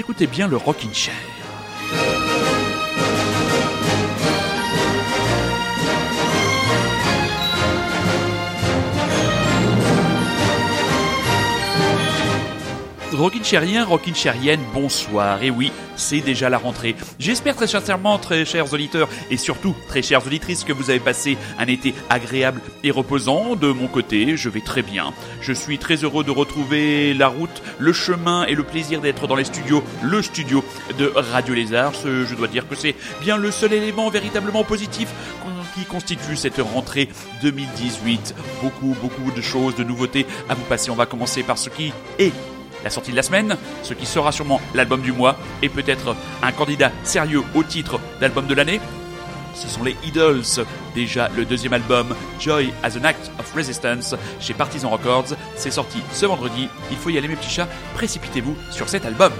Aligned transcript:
écoutez 0.00 0.26
bien 0.26 0.48
le 0.48 0.56
Rockin' 0.56 0.92
Chair. 0.92 1.14
Rockin' 13.24 13.42
Chérien, 13.42 13.86
Rockin' 13.86 14.14
Chérienne, 14.14 14.60
bonsoir. 14.74 15.42
Et 15.42 15.48
oui, 15.48 15.72
c'est 15.96 16.20
déjà 16.20 16.50
la 16.50 16.58
rentrée. 16.58 16.94
J'espère 17.18 17.56
très 17.56 17.66
sincèrement, 17.66 18.18
très 18.18 18.44
chers 18.44 18.70
auditeurs, 18.74 19.08
et 19.30 19.38
surtout 19.38 19.74
très 19.88 20.02
chères 20.02 20.26
auditrices, 20.26 20.62
que 20.62 20.74
vous 20.74 20.90
avez 20.90 21.00
passé 21.00 21.38
un 21.58 21.64
été 21.64 21.94
agréable 22.10 22.60
et 22.82 22.90
reposant. 22.90 23.56
De 23.56 23.68
mon 23.68 23.86
côté, 23.86 24.36
je 24.36 24.50
vais 24.50 24.60
très 24.60 24.82
bien. 24.82 25.14
Je 25.40 25.54
suis 25.54 25.78
très 25.78 26.04
heureux 26.04 26.22
de 26.22 26.30
retrouver 26.30 27.14
la 27.14 27.28
route, 27.28 27.62
le 27.78 27.94
chemin 27.94 28.44
et 28.44 28.54
le 28.54 28.62
plaisir 28.62 29.00
d'être 29.00 29.26
dans 29.26 29.36
les 29.36 29.44
studios, 29.44 29.82
le 30.02 30.20
studio 30.20 30.62
de 30.98 31.10
Radio 31.16 31.54
Lézard. 31.54 31.94
Je 32.04 32.34
dois 32.34 32.48
dire 32.48 32.68
que 32.68 32.74
c'est 32.74 32.94
bien 33.22 33.38
le 33.38 33.50
seul 33.50 33.72
élément 33.72 34.10
véritablement 34.10 34.64
positif 34.64 35.08
qui 35.74 35.86
constitue 35.86 36.36
cette 36.36 36.58
rentrée 36.58 37.08
2018. 37.40 38.34
Beaucoup, 38.62 38.94
beaucoup 39.00 39.30
de 39.34 39.40
choses, 39.40 39.74
de 39.76 39.82
nouveautés 39.82 40.26
à 40.50 40.54
vous 40.54 40.64
passer. 40.64 40.90
On 40.90 40.94
va 40.94 41.06
commencer 41.06 41.42
par 41.42 41.56
ce 41.56 41.70
qui 41.70 41.90
est 42.18 42.32
la 42.84 42.90
sortie 42.90 43.10
de 43.10 43.16
la 43.16 43.22
semaine, 43.22 43.56
ce 43.82 43.94
qui 43.94 44.06
sera 44.06 44.30
sûrement 44.30 44.60
l'album 44.74 45.00
du 45.00 45.12
mois, 45.12 45.36
et 45.62 45.68
peut-être 45.68 46.14
un 46.42 46.52
candidat 46.52 46.92
sérieux 47.02 47.42
au 47.54 47.64
titre 47.64 47.98
d'album 48.20 48.46
de 48.46 48.54
l'année. 48.54 48.80
Ce 49.54 49.68
sont 49.68 49.84
les 49.84 49.96
Idols, 50.04 50.42
déjà 50.94 51.30
le 51.36 51.44
deuxième 51.44 51.72
album, 51.72 52.14
Joy 52.40 52.72
as 52.82 52.96
an 52.96 53.04
Act 53.04 53.30
of 53.38 53.52
Resistance, 53.54 54.14
chez 54.40 54.52
Partisan 54.52 54.90
Records. 54.90 55.36
C'est 55.56 55.70
sorti 55.70 55.98
ce 56.12 56.26
vendredi. 56.26 56.68
Il 56.90 56.96
faut 56.96 57.10
y 57.10 57.18
aller 57.18 57.28
mes 57.28 57.36
petits 57.36 57.50
chats, 57.50 57.68
précipitez-vous 57.94 58.56
sur 58.70 58.88
cet 58.88 59.06
album. 59.06 59.32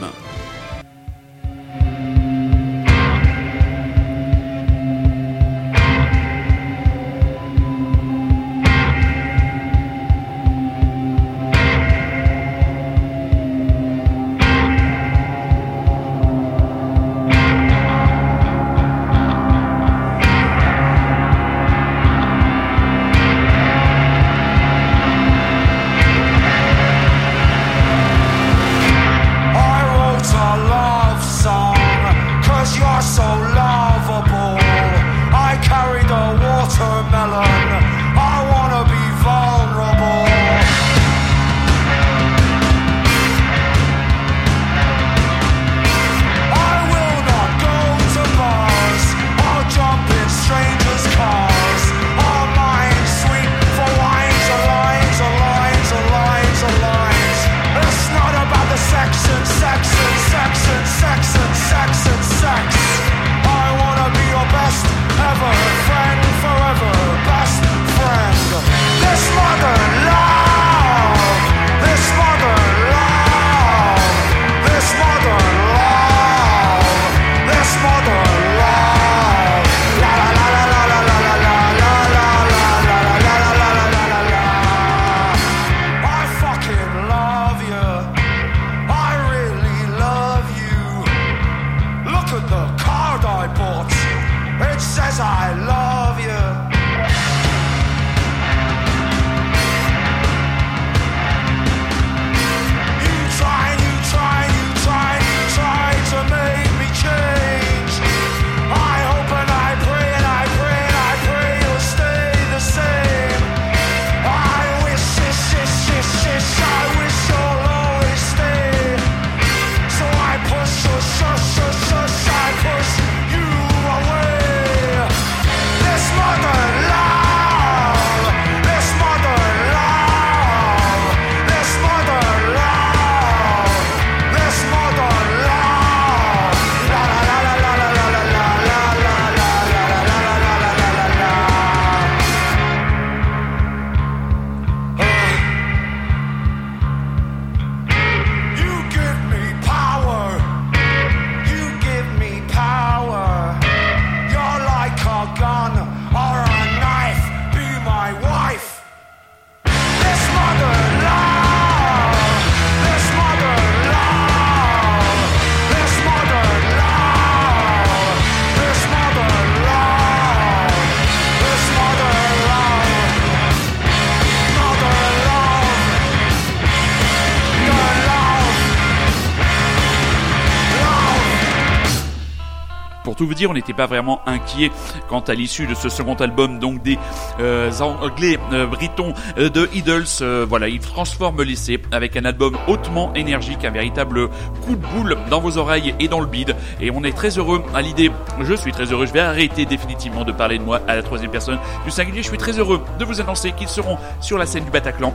On 183.46 183.54
n'était 183.54 183.72
pas 183.72 183.86
vraiment 183.86 184.20
inquiet 184.26 184.70
quant 185.08 185.20
à 185.20 185.34
l'issue 185.34 185.66
de 185.66 185.74
ce 185.74 185.88
second 185.88 186.14
album, 186.14 186.58
donc 186.58 186.82
des 186.82 186.98
euh, 187.40 187.70
anglais 187.80 188.38
euh, 188.52 188.66
britons 188.66 189.14
euh, 189.38 189.48
de 189.48 189.68
Idols. 189.74 190.46
voilà, 190.48 190.68
ils 190.68 190.80
transforment 190.80 191.42
l'essai 191.42 191.80
avec 191.92 192.16
un 192.16 192.24
album 192.24 192.56
hautement 192.68 193.12
énergique, 193.14 193.64
un 193.64 193.70
véritable 193.70 194.28
coup 194.64 194.76
de 194.76 194.86
boule 194.86 195.16
dans 195.30 195.40
vos 195.40 195.58
oreilles 195.58 195.94
et 196.00 196.08
dans 196.08 196.20
le 196.20 196.26
bide. 196.26 196.54
Et 196.80 196.90
on 196.90 197.02
est 197.04 197.16
très 197.16 197.38
heureux 197.38 197.62
à 197.74 197.82
l'idée, 197.82 198.10
je 198.40 198.54
suis 198.54 198.72
très 198.72 198.84
heureux, 198.84 199.06
je 199.06 199.12
vais 199.12 199.20
arrêter 199.20 199.66
définitivement 199.66 200.24
de 200.24 200.32
parler 200.32 200.58
de 200.58 200.64
moi 200.64 200.80
à 200.88 200.96
la 200.96 201.02
troisième 201.02 201.30
personne 201.30 201.58
du 201.84 201.90
singulier. 201.90 202.22
Je 202.22 202.28
suis 202.28 202.38
très 202.38 202.58
heureux 202.58 202.80
de 202.98 203.04
vous 203.04 203.20
annoncer 203.20 203.52
qu'ils 203.52 203.68
seront 203.68 203.98
sur 204.20 204.38
la 204.38 204.46
scène 204.46 204.64
du 204.64 204.70
Bataclan 204.70 205.14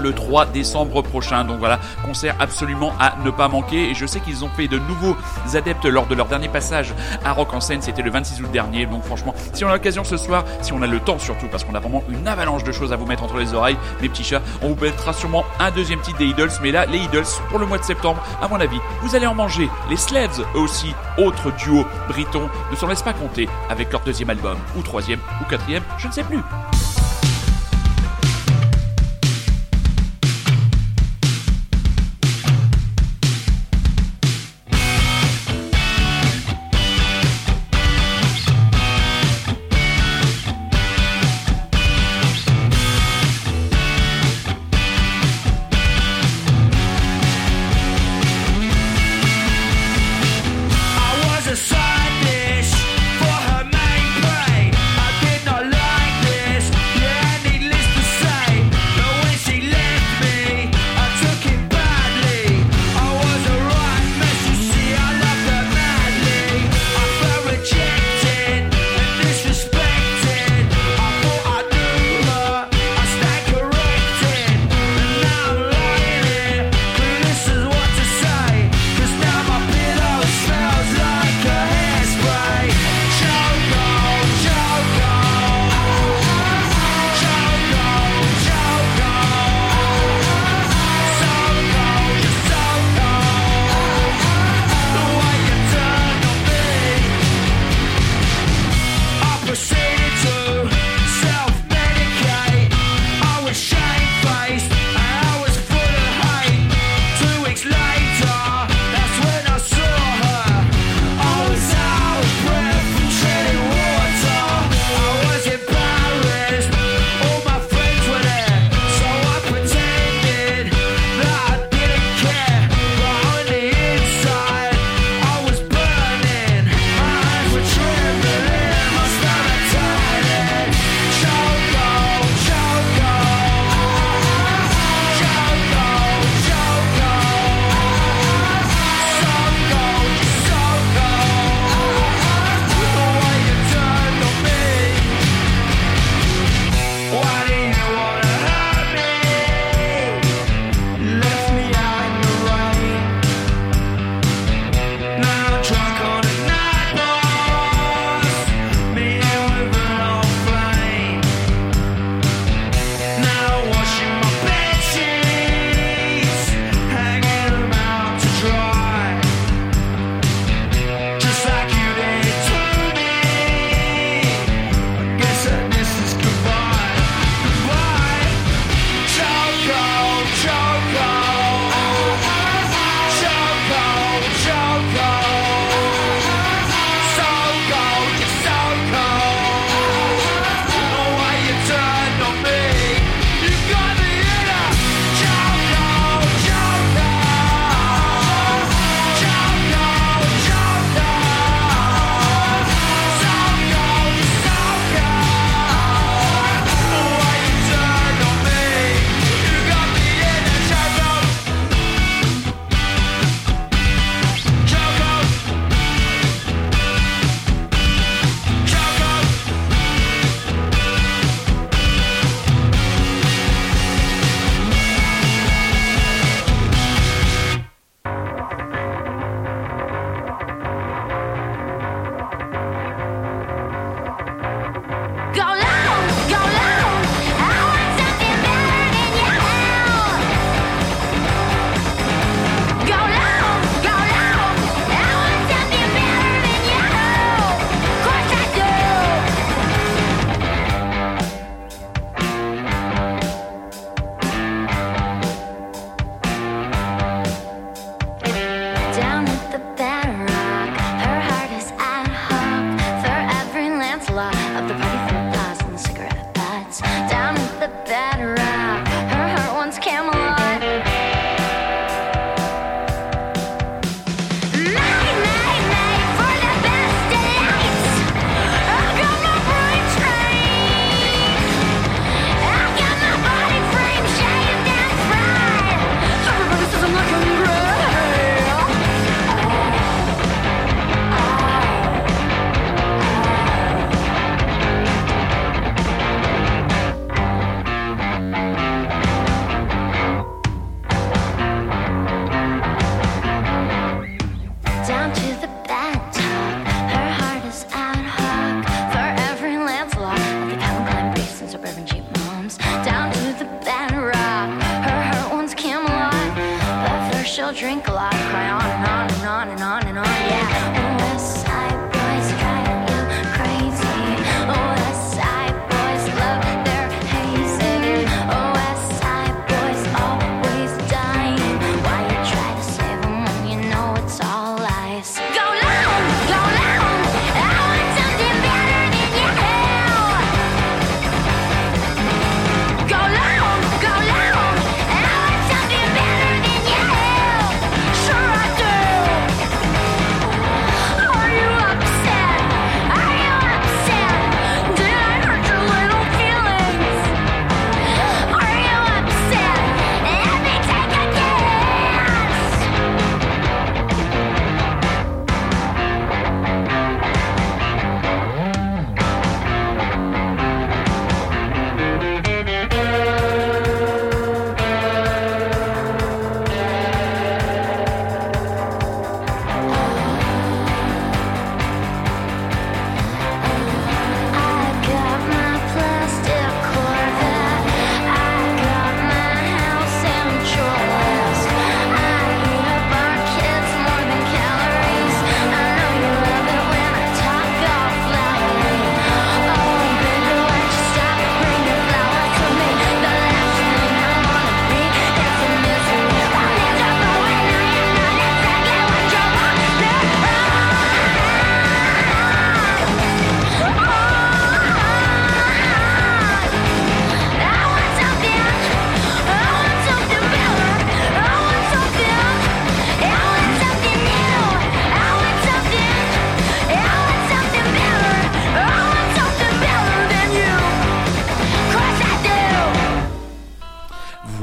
le 0.00 0.12
3 0.12 0.46
décembre 0.46 1.02
prochain. 1.02 1.44
Donc 1.44 1.58
voilà, 1.58 1.78
concert 2.04 2.34
absolument 2.38 2.92
à 2.98 3.14
ne 3.24 3.30
pas 3.30 3.48
manquer. 3.48 3.90
Et 3.90 3.94
je 3.94 4.06
sais 4.06 4.20
qu'ils 4.20 4.44
ont 4.44 4.48
fait 4.48 4.68
de 4.68 4.78
nouveaux 4.78 5.16
adeptes 5.54 5.84
lors 5.84 6.06
de 6.06 6.14
leur 6.14 6.26
dernier 6.26 6.48
passage 6.48 6.94
à 7.24 7.32
Rock 7.32 7.54
en 7.54 7.60
scène. 7.60 7.82
C'était 7.82 8.02
le 8.02 8.10
26 8.10 8.42
août 8.42 8.50
dernier. 8.52 8.86
Donc 8.86 9.04
franchement, 9.04 9.34
si 9.52 9.64
on 9.64 9.68
a 9.68 9.72
l'occasion 9.72 10.04
ce 10.04 10.16
soir, 10.16 10.44
si 10.62 10.72
on 10.72 10.82
a 10.82 10.86
le 10.86 11.00
temps 11.00 11.18
surtout, 11.18 11.46
parce 11.50 11.64
qu'on 11.64 11.74
a 11.74 11.80
vraiment 11.80 12.02
une 12.08 12.26
avalanche 12.26 12.64
de 12.64 12.72
choses 12.72 12.92
à 12.92 12.96
vous 12.96 13.06
mettre 13.06 13.22
entre 13.22 13.38
les 13.38 13.54
oreilles, 13.54 13.76
mes 14.00 14.08
petits 14.08 14.24
chats, 14.24 14.42
on 14.62 14.68
vous 14.68 14.80
mettra 14.80 15.12
sûrement 15.12 15.44
un 15.58 15.70
deuxième 15.70 16.00
titre 16.00 16.18
des 16.18 16.26
Idols. 16.26 16.50
Mais 16.62 16.72
là, 16.72 16.86
les 16.86 16.98
Idols, 16.98 17.24
pour 17.48 17.58
le 17.58 17.66
mois 17.66 17.78
de 17.78 17.84
septembre, 17.84 18.22
à 18.40 18.48
mon 18.48 18.60
avis, 18.60 18.78
vous 19.02 19.14
allez 19.14 19.26
en 19.26 19.34
manger. 19.34 19.68
Les 19.88 19.96
Slaves, 19.96 20.44
aussi, 20.54 20.94
autre 21.18 21.52
duo 21.56 21.84
briton, 22.08 22.48
ne 22.70 22.76
s'en 22.76 22.86
laissent 22.86 23.02
pas 23.02 23.12
compter 23.12 23.48
avec 23.68 23.92
leur 23.92 24.00
deuxième 24.02 24.30
album, 24.30 24.58
ou 24.76 24.82
troisième, 24.82 25.20
ou 25.40 25.44
quatrième, 25.48 25.82
je 25.98 26.08
ne 26.08 26.12
sais 26.12 26.24
plus. 26.24 26.40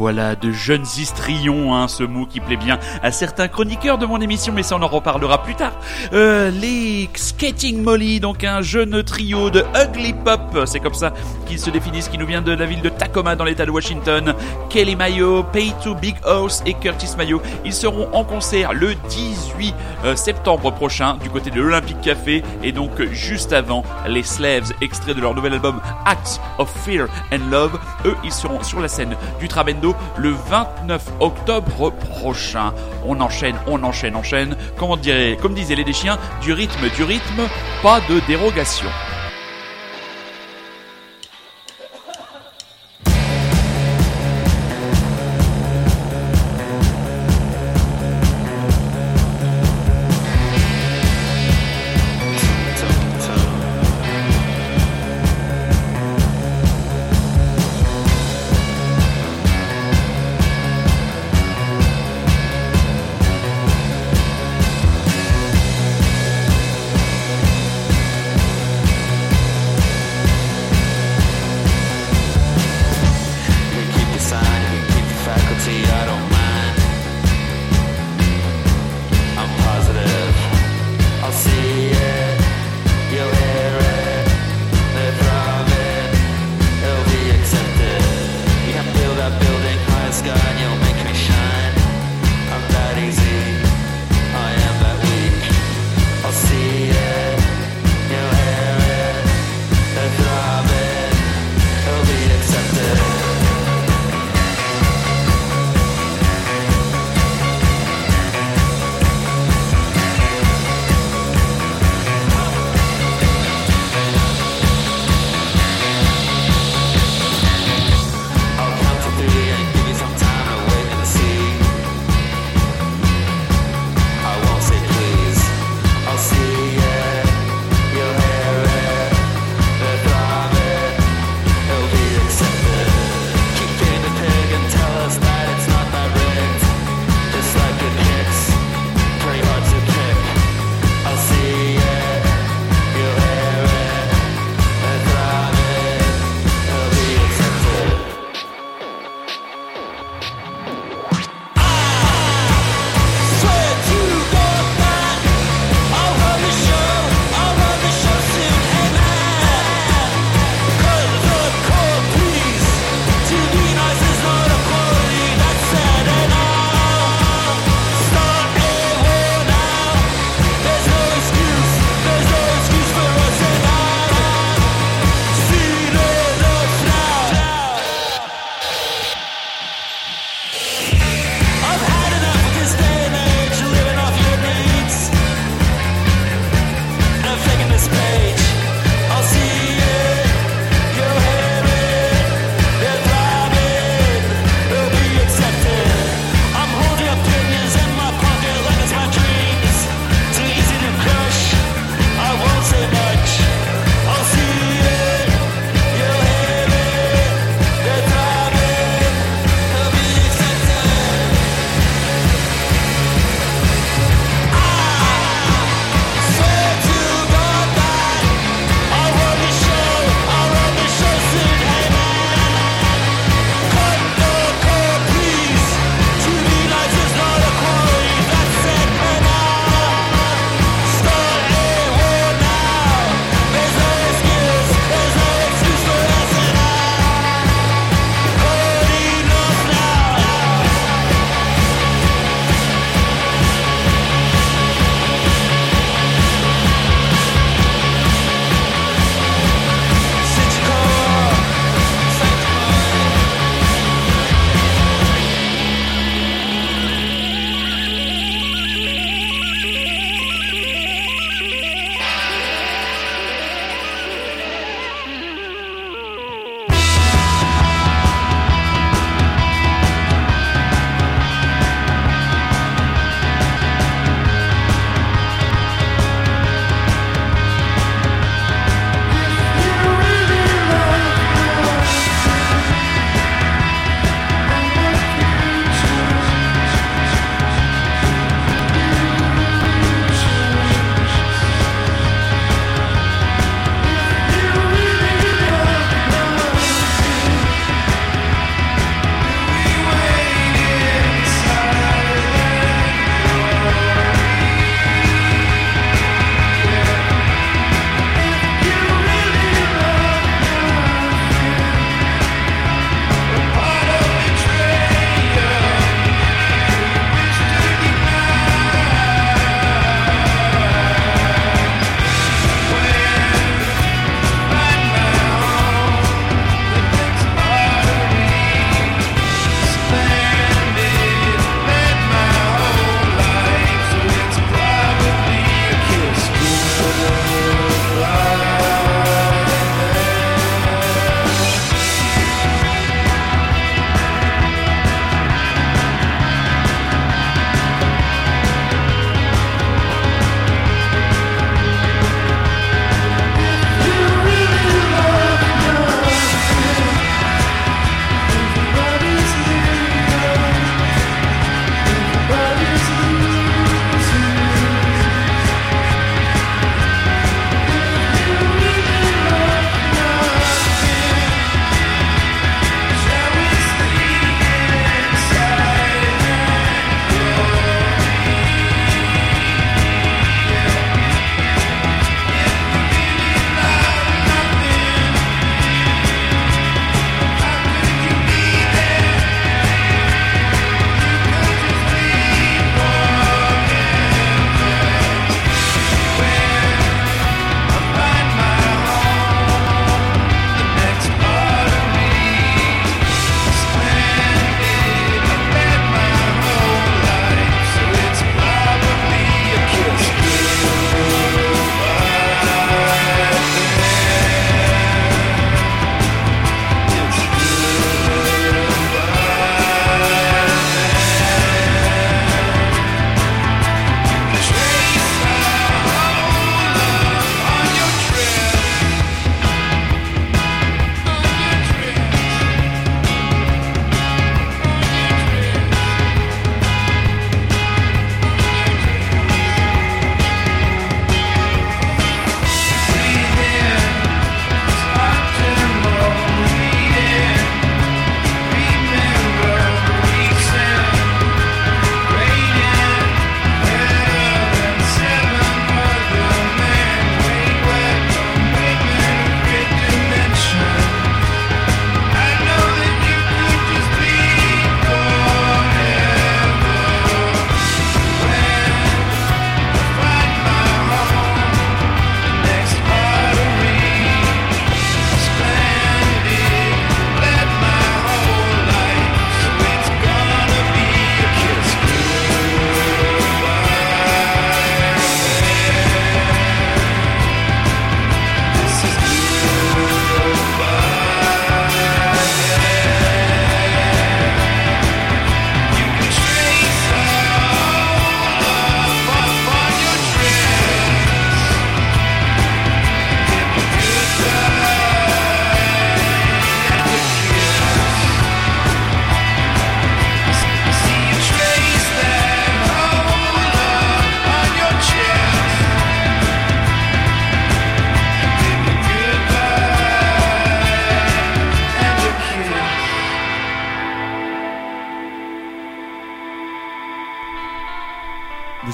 Voilà, 0.10 0.38
de 0.38 0.54
jeunes 0.54 0.86
histrions, 0.98 1.76
hein, 1.76 1.90
ce 1.90 2.02
mot 2.02 2.26
qui 2.26 2.40
plaît 2.40 2.56
bien 2.56 2.80
à 3.04 3.12
certains 3.12 3.50
chroniqueurs 3.50 3.98
de 3.98 4.06
mon 4.06 4.22
émission, 4.22 4.54
mais 4.56 4.64
ça 4.64 4.78
on 4.78 4.82
en 4.82 4.88
reparlera 4.88 5.44
plus 5.44 5.54
tard. 5.54 5.74
Euh, 6.14 6.50
les 6.50 7.10
Skating 7.14 7.84
Molly, 7.84 8.22
donc 8.22 8.46
un 8.46 8.62
jeune 8.62 9.04
trio 9.04 9.50
de 9.50 9.66
ugly 9.76 10.14
pop, 10.14 10.60
c'est 10.64 10.80
comme 10.80 10.94
ça 10.94 11.12
qu'ils 11.46 11.60
se 11.60 11.70
définissent, 11.70 12.08
qui 12.08 12.18
nous 12.18 12.26
vient 12.26 12.42
de 12.42 12.54
la 12.54 12.66
ville 12.66 12.82
de 12.82 12.88
Tacoma 12.88 13.36
dans 13.36 13.44
l'état 13.44 13.66
de 13.66 13.72
Washington. 13.72 14.34
Kelly 14.70 14.96
Mayo, 14.96 15.44
Pay 15.44 15.74
to 15.84 15.94
Big 15.94 16.16
House 16.24 16.64
et 16.66 16.74
Curtis 16.74 17.18
Mayo, 17.18 17.42
ils 17.66 17.74
seront 17.74 18.08
en 18.14 18.24
concert 18.24 18.72
le 18.72 18.96
18 19.10 19.76
euh, 20.06 20.16
septembre 20.16 20.72
prochain 20.72 21.18
du 21.22 21.30
côté 21.30 21.50
de 21.50 21.62
l'Olympique 21.62 22.00
Café 22.00 22.44
et 22.64 22.72
donc 22.72 22.92
juste 23.12 23.52
avant 23.52 23.84
les 24.08 24.24
Slaves, 24.24 24.72
extrait 24.80 25.16
de 25.16 25.20
leur 25.20 25.36
nouvel 25.36 25.52
album 25.52 25.82
Acts 26.06 26.40
of 26.60 26.74
Fear 26.86 27.08
and 27.34 27.52
Love. 27.52 27.78
Eux, 28.06 28.16
ils 28.24 28.32
seront 28.32 28.64
sur 28.64 28.80
la 28.80 28.88
scène 28.88 29.18
du 29.42 29.50
Trabendo 29.50 29.97
le 30.18 30.32
29 30.32 31.04
octobre 31.20 31.92
prochain. 31.92 32.74
On 33.06 33.20
enchaîne, 33.22 33.56
on 33.68 33.84
enchaîne, 33.84 34.16
enchaîne. 34.16 34.56
Comme, 34.77 34.92
on 34.92 34.98
dirait, 34.98 35.38
comme 35.42 35.54
disaient 35.54 35.75
les 35.75 35.84
déchiens, 35.84 36.18
du 36.42 36.54
rythme, 36.54 36.89
du 36.96 37.04
rythme, 37.04 37.44
pas 37.82 38.00
de 38.10 38.20
dérogation. 38.27 38.89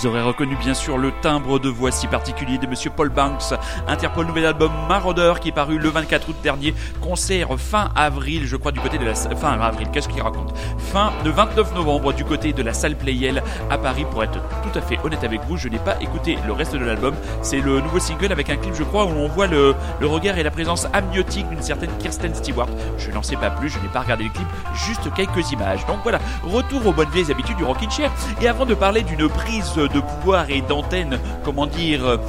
Vous 0.04 0.10
aurez 0.10 0.22
reconnu 0.22 0.58
bien 0.58 0.74
sûr 0.74 0.98
le 0.98 1.14
timbre 1.22 1.60
de 1.60 1.70
voix 1.70 1.90
si 1.90 2.08
particulier 2.08 2.58
de 2.58 2.68
Monsieur 2.68 2.90
Paul 2.90 3.08
Banks. 3.08 3.54
Interpol 3.88 4.26
nouvel 4.26 4.48
album 4.48 4.70
Marauder 4.90 5.36
qui 5.40 5.48
est 5.48 5.54
paru 5.54 5.78
le 5.78 5.88
24 5.88 6.28
août 6.28 6.36
dernier. 6.44 6.74
Concert 7.00 7.58
fin 7.58 7.90
avril, 7.96 8.46
je 8.46 8.58
crois, 8.58 8.74
du 8.74 8.82
côté 8.82 8.98
de 8.98 9.06
la 9.06 9.16
fin 9.16 9.58
avril. 9.58 9.88
Qu'est-ce 9.94 10.10
qu'il 10.10 10.22
raconte? 10.22 10.54
Fin 10.78 11.14
le 11.24 11.32
29 11.32 11.74
novembre 11.74 12.12
du 12.12 12.26
côté 12.26 12.52
de 12.52 12.62
la 12.62 12.74
salle 12.74 12.98
Playel 12.98 13.42
à 13.70 13.78
Paris. 13.78 14.06
Pour 14.12 14.26
être 14.26 14.34
tout 14.34 14.78
à 14.78 14.82
fait 14.82 15.00
honnête 15.06 15.24
avec 15.24 15.40
vous, 15.46 15.56
je 15.56 15.70
n'ai 15.70 15.80
pas 15.80 15.96
écouté 16.02 16.38
le 16.46 16.52
reste 16.52 16.76
de 16.76 16.84
l'album. 16.84 17.16
C'est 17.42 17.62
le 17.62 17.80
nouveau 17.80 18.00
single 18.00 18.34
avec 18.34 18.50
un 18.50 18.58
clip, 18.58 18.74
je 18.76 18.84
crois, 18.84 19.06
où 19.06 19.12
on 19.12 19.30
voit 19.30 19.48
le, 19.48 19.74
le 20.02 20.08
regard 20.08 20.38
et 20.38 20.44
la 20.44 20.52
présence 20.52 20.86
amniotique 20.92 21.48
d'une 21.48 21.62
certaine 21.62 21.92
Kirsten 22.00 22.36
Stewart. 22.36 22.68
Je 22.98 23.10
n'en 23.12 23.24
sais 23.24 23.38
pas 23.38 23.52
plus, 23.52 23.70
je 23.70 23.80
n'ai 23.80 23.88
pas 23.88 24.02
regardé 24.02 24.26
le 24.26 24.32
clip, 24.32 24.48
juste 24.74 25.14
quelques 25.14 25.54
images. 25.54 25.86
Donc 25.86 26.00
voilà, 26.04 26.20
retour 26.44 26.86
aux 26.88 26.92
bonnes 26.92 27.10
vieilles 27.12 27.32
habitudes 27.32 27.56
du 27.56 27.64
Rockin' 27.64 27.90
Chair. 27.90 28.12
Et 28.42 28.50
avant 28.50 28.66
de 28.66 28.74
parler 28.74 29.04
d'une 29.04 29.30
prise 29.30 29.72
de 29.94 30.00
pouvoir 30.00 30.50
et 30.50 30.62
d'antenne, 30.62 31.20
comment 31.44 31.66
dire, 31.66 32.20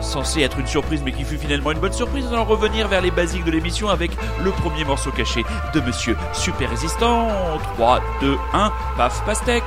censée 0.00 0.42
être 0.42 0.58
une 0.58 0.66
surprise 0.66 1.02
mais 1.04 1.12
qui 1.12 1.24
fut 1.24 1.38
finalement 1.38 1.72
une 1.72 1.78
bonne 1.78 1.92
surprise, 1.92 2.26
nous 2.26 2.34
allons 2.34 2.44
revenir 2.44 2.88
vers 2.88 3.00
les 3.00 3.10
basiques 3.10 3.44
de 3.44 3.50
l'émission 3.50 3.88
avec 3.88 4.10
le 4.42 4.50
premier 4.50 4.84
morceau 4.84 5.10
caché 5.10 5.44
de 5.74 5.80
Monsieur 5.80 6.16
Super 6.32 6.70
Résistant. 6.70 7.28
3, 7.74 8.00
2, 8.20 8.36
1, 8.52 8.72
paf, 8.96 9.24
pastèque. 9.24 9.64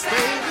Santa, 0.00 0.49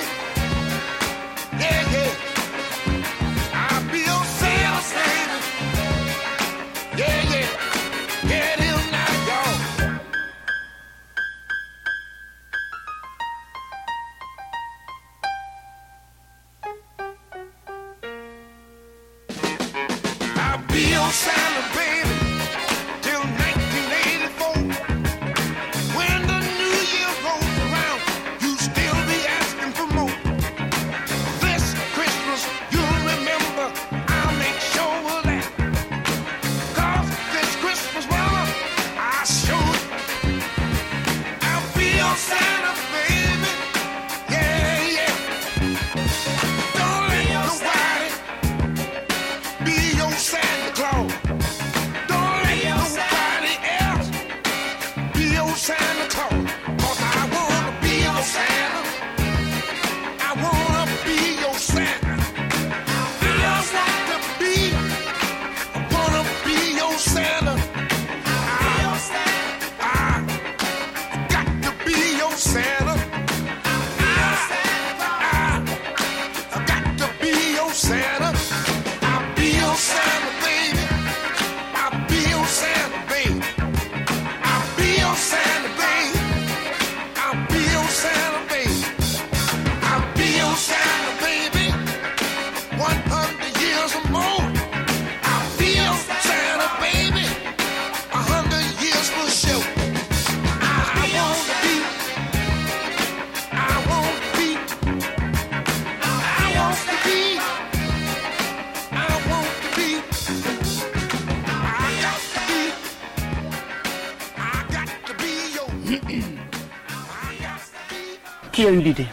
a 118.69 118.71
eu 118.71 118.81
l'idée 118.81 119.07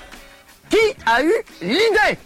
Qui 0.71 0.77
a 1.07 1.23
eu 1.23 1.33
l'idée 1.62 2.19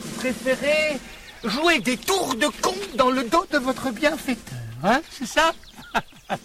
Vous 0.00 0.16
préférez 0.20 0.98
jouer 1.44 1.78
des 1.80 1.96
tours 1.96 2.34
de 2.34 2.46
con 2.60 2.74
dans 2.94 3.10
le 3.10 3.24
dos 3.24 3.46
de 3.50 3.58
votre 3.58 3.90
bienfaiteur, 3.90 4.58
hein 4.84 5.00
C'est 5.10 5.26
ça 5.26 5.52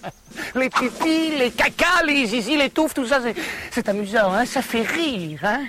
Les 0.56 0.70
pipis, 0.70 1.36
les 1.38 1.52
cacas, 1.52 2.04
les 2.06 2.26
zizi, 2.28 2.58
les 2.58 2.70
touffes, 2.70 2.94
tout 2.94 3.08
ça, 3.08 3.20
c'est- 3.22 3.36
c'est 3.72 3.88
amusant, 3.90 4.32
hein 4.34 4.46
Ça 4.46 4.62
fait 4.62 4.82
rire, 4.82 5.40
hein. 5.44 5.62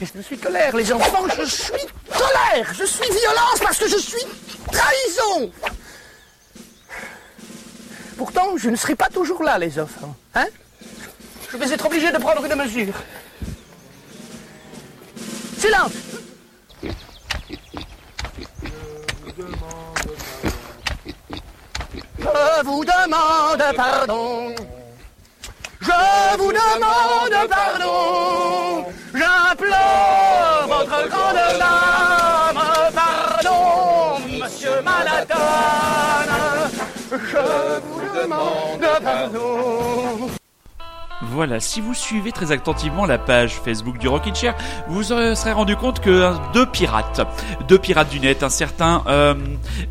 Et 0.00 0.06
je 0.06 0.20
suis 0.22 0.36
colère, 0.38 0.74
les 0.76 0.92
enfants, 0.92 1.24
je 1.38 1.44
suis 1.44 1.86
colère 2.08 2.74
Je 2.74 2.84
suis 2.84 3.08
violence 3.10 3.60
parce 3.62 3.78
que 3.78 3.88
je 3.88 3.96
suis 3.98 4.24
trahison. 4.72 5.50
Pourtant, 8.18 8.56
je 8.56 8.68
ne 8.70 8.76
serai 8.76 8.96
pas 8.96 9.08
toujours 9.08 9.42
là, 9.42 9.58
les 9.58 9.78
enfants, 9.78 10.14
hein. 10.34 10.46
Je 11.52 11.56
vais 11.56 11.70
être 11.72 11.86
obligé 11.86 12.10
de 12.12 12.18
prendre 12.18 12.44
une 12.44 12.54
mesure. 12.54 12.94
Silence 15.60 15.92
Je 22.18 22.64
vous 22.64 22.84
demande 22.84 23.76
pardon. 23.76 24.54
Je 25.82 26.38
vous 26.38 26.52
demande 26.52 27.48
pardon. 27.50 28.86
J'implore 29.12 30.66
votre 30.66 31.08
grande 31.08 31.58
dame. 31.58 32.60
Pardon, 32.94 34.18
monsieur 34.40 34.80
Manhattan. 34.82 35.34
Je 37.10 37.80
vous 37.84 38.18
demande 38.18 38.86
pardon. 39.02 40.30
Voilà, 41.32 41.60
si 41.60 41.80
vous 41.80 41.94
suivez 41.94 42.32
très 42.32 42.50
attentivement 42.50 43.06
la 43.06 43.16
page 43.16 43.54
Facebook 43.64 43.98
du 43.98 44.08
Rockin' 44.08 44.34
Chair, 44.34 44.56
vous 44.88 45.04
serez 45.04 45.52
rendu 45.52 45.76
compte 45.76 46.00
que 46.00 46.10
euh, 46.10 46.32
deux 46.52 46.66
pirates, 46.66 47.20
deux 47.68 47.78
pirates 47.78 48.10
du 48.10 48.18
net, 48.18 48.42
un 48.42 48.48
certain 48.48 49.04
euh, 49.06 49.34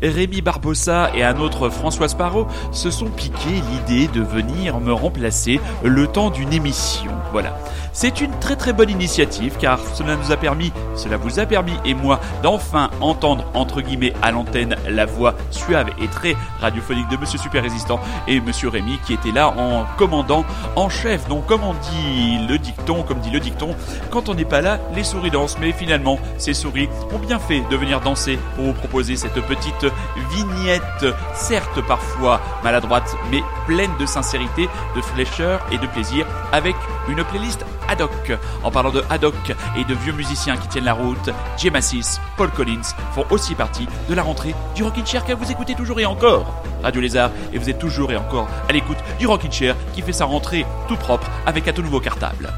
Rémi 0.02 0.42
Barbossa 0.42 1.10
et 1.14 1.24
un 1.24 1.38
autre 1.38 1.70
François 1.70 2.08
Sparrow, 2.08 2.46
se 2.72 2.90
sont 2.90 3.08
piqués 3.08 3.62
l'idée 3.72 4.08
de 4.08 4.20
venir 4.20 4.80
me 4.80 4.92
remplacer 4.92 5.60
le 5.82 6.06
temps 6.06 6.28
d'une 6.28 6.52
émission. 6.52 7.10
Voilà. 7.32 7.56
C'est 8.02 8.22
une 8.22 8.32
très 8.38 8.56
très 8.56 8.72
bonne 8.72 8.88
initiative 8.88 9.58
car 9.60 9.78
cela 9.92 10.16
nous 10.16 10.32
a 10.32 10.36
permis, 10.38 10.72
cela 10.96 11.18
vous 11.18 11.38
a 11.38 11.44
permis 11.44 11.74
et 11.84 11.92
moi 11.92 12.18
d'enfin 12.42 12.88
entendre 13.02 13.44
entre 13.52 13.82
guillemets 13.82 14.14
à 14.22 14.30
l'antenne 14.30 14.74
la 14.88 15.04
voix 15.04 15.34
suave 15.50 15.90
et 16.00 16.08
très 16.08 16.34
radiophonique 16.62 17.10
de 17.10 17.18
Monsieur 17.18 17.38
Super 17.38 17.62
Résistant 17.62 18.00
et 18.26 18.40
Monsieur 18.40 18.70
Rémi 18.70 18.98
qui 19.04 19.12
était 19.12 19.32
là 19.32 19.50
en 19.50 19.84
commandant 19.98 20.46
en 20.76 20.88
chef. 20.88 21.28
Donc 21.28 21.44
comme 21.44 21.62
on 21.62 21.74
dit 21.74 22.38
le 22.48 22.56
dicton, 22.56 23.02
comme 23.02 23.20
dit 23.20 23.30
le 23.30 23.38
dicton, 23.38 23.76
quand 24.10 24.30
on 24.30 24.34
n'est 24.34 24.46
pas 24.46 24.62
là, 24.62 24.78
les 24.94 25.04
souris 25.04 25.30
dansent. 25.30 25.58
Mais 25.60 25.72
finalement, 25.72 26.18
ces 26.38 26.54
souris 26.54 26.88
ont 27.12 27.18
bien 27.18 27.38
fait 27.38 27.62
de 27.70 27.76
venir 27.76 28.00
danser 28.00 28.38
pour 28.56 28.64
vous 28.64 28.72
proposer 28.72 29.16
cette 29.16 29.42
petite 29.42 29.86
vignette, 30.30 31.04
certes 31.34 31.82
parfois 31.86 32.40
maladroite, 32.64 33.14
mais 33.30 33.42
pleine 33.66 33.92
de 34.00 34.06
sincérité, 34.06 34.70
de 34.96 35.02
fraîcheur 35.02 35.60
et 35.70 35.76
de 35.76 35.86
plaisir, 35.86 36.24
avec 36.50 36.76
une 37.10 37.22
playlist 37.24 37.62
ad 37.90 38.00
hoc. 38.00 38.32
En 38.62 38.70
parlant 38.70 38.90
de 38.90 39.02
ad 39.10 39.24
hoc 39.24 39.34
et 39.76 39.84
de 39.84 39.94
vieux 39.94 40.12
musiciens 40.12 40.56
qui 40.56 40.68
tiennent 40.68 40.84
la 40.84 40.94
route, 40.94 41.30
Jim 41.58 41.74
Assis, 41.74 42.18
Paul 42.36 42.50
Collins 42.50 42.94
font 43.14 43.24
aussi 43.30 43.54
partie 43.54 43.88
de 44.08 44.14
la 44.14 44.22
rentrée 44.22 44.54
du 44.74 44.82
Rockin' 44.82 45.04
Chair 45.04 45.24
que 45.24 45.32
vous 45.32 45.50
écoutez 45.50 45.74
toujours 45.74 46.00
et 46.00 46.06
encore. 46.06 46.62
Radio 46.82 47.00
Lézard, 47.00 47.30
et 47.52 47.58
vous 47.58 47.68
êtes 47.68 47.78
toujours 47.78 48.10
et 48.12 48.16
encore 48.16 48.48
à 48.68 48.72
l'écoute 48.72 48.98
du 49.18 49.26
Rockin' 49.26 49.52
Chair 49.52 49.76
qui 49.92 50.02
fait 50.02 50.12
sa 50.12 50.24
rentrée 50.24 50.64
tout 50.88 50.96
propre 50.96 51.28
avec 51.44 51.68
un 51.68 51.72
tout 51.72 51.82
nouveau 51.82 52.00
cartable. 52.00 52.48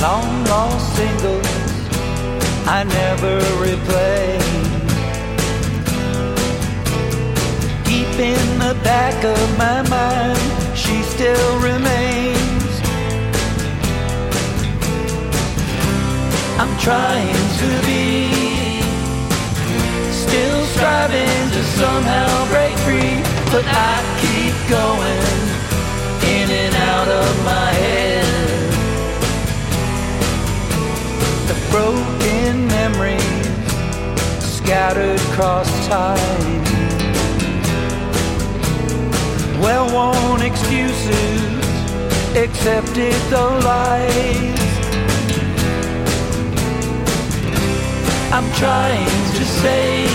Long 0.00 0.44
lost 0.44 0.96
singles 0.96 1.58
I 2.66 2.84
never 2.84 3.40
replay. 3.64 4.38
Deep 7.84 8.14
in 8.18 8.58
the 8.58 8.74
back 8.84 9.24
of 9.24 9.58
my 9.58 9.80
mind, 9.88 10.38
she 10.76 11.02
still 11.02 11.58
remains. 11.60 12.72
I'm 16.60 16.74
trying 16.78 17.42
to 17.62 17.70
be 17.88 18.28
still 20.12 20.62
striving 20.74 21.40
to 21.56 21.62
somehow 21.80 22.28
break 22.52 22.76
free, 22.84 23.16
but 23.50 23.64
I 23.66 23.94
keep 24.22 24.54
going 24.68 25.24
in 26.36 26.50
and 26.50 26.74
out 26.74 27.08
of 27.08 27.44
my 27.44 27.70
head. 27.72 28.17
Broken 31.70 32.66
memories 32.68 33.22
scattered 34.40 35.20
cross 35.34 35.68
time. 35.86 36.64
Well 39.60 39.86
worn 39.92 40.42
excuses 40.42 41.48
accepted 42.36 43.14
the 43.30 43.44
lies. 43.64 44.58
I'm 48.30 48.48
trying 48.52 49.06
to 49.38 49.44
say, 49.62 50.06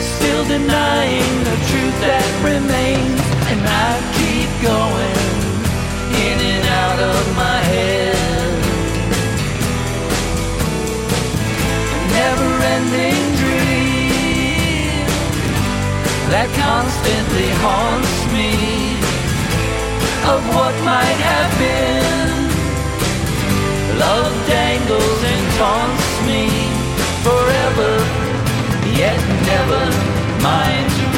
still 0.00 0.44
denying 0.46 1.44
the 1.44 1.56
truth 1.68 1.96
that 2.06 2.28
remains, 2.42 3.20
and 3.50 3.60
I 3.66 3.92
keep 4.16 4.50
going 4.62 5.20
in 6.24 6.38
and 6.54 6.64
out 6.68 7.00
of 7.00 7.36
my 7.36 7.58
head. 7.72 7.95
A 12.26 12.28
never 12.28 12.58
ending 12.74 13.24
dream 13.38 15.06
that 16.32 16.48
constantly 16.58 17.50
haunts 17.62 18.16
me 18.34 18.50
of 20.34 20.40
what 20.56 20.74
might 20.82 21.20
have 21.30 21.50
been. 21.62 22.50
Love 24.06 24.34
dangles 24.48 25.20
and 25.32 25.42
taunts 25.62 26.10
me 26.26 26.42
forever, 27.22 27.92
yet 28.98 29.20
never 29.46 29.84
mine 30.42 31.15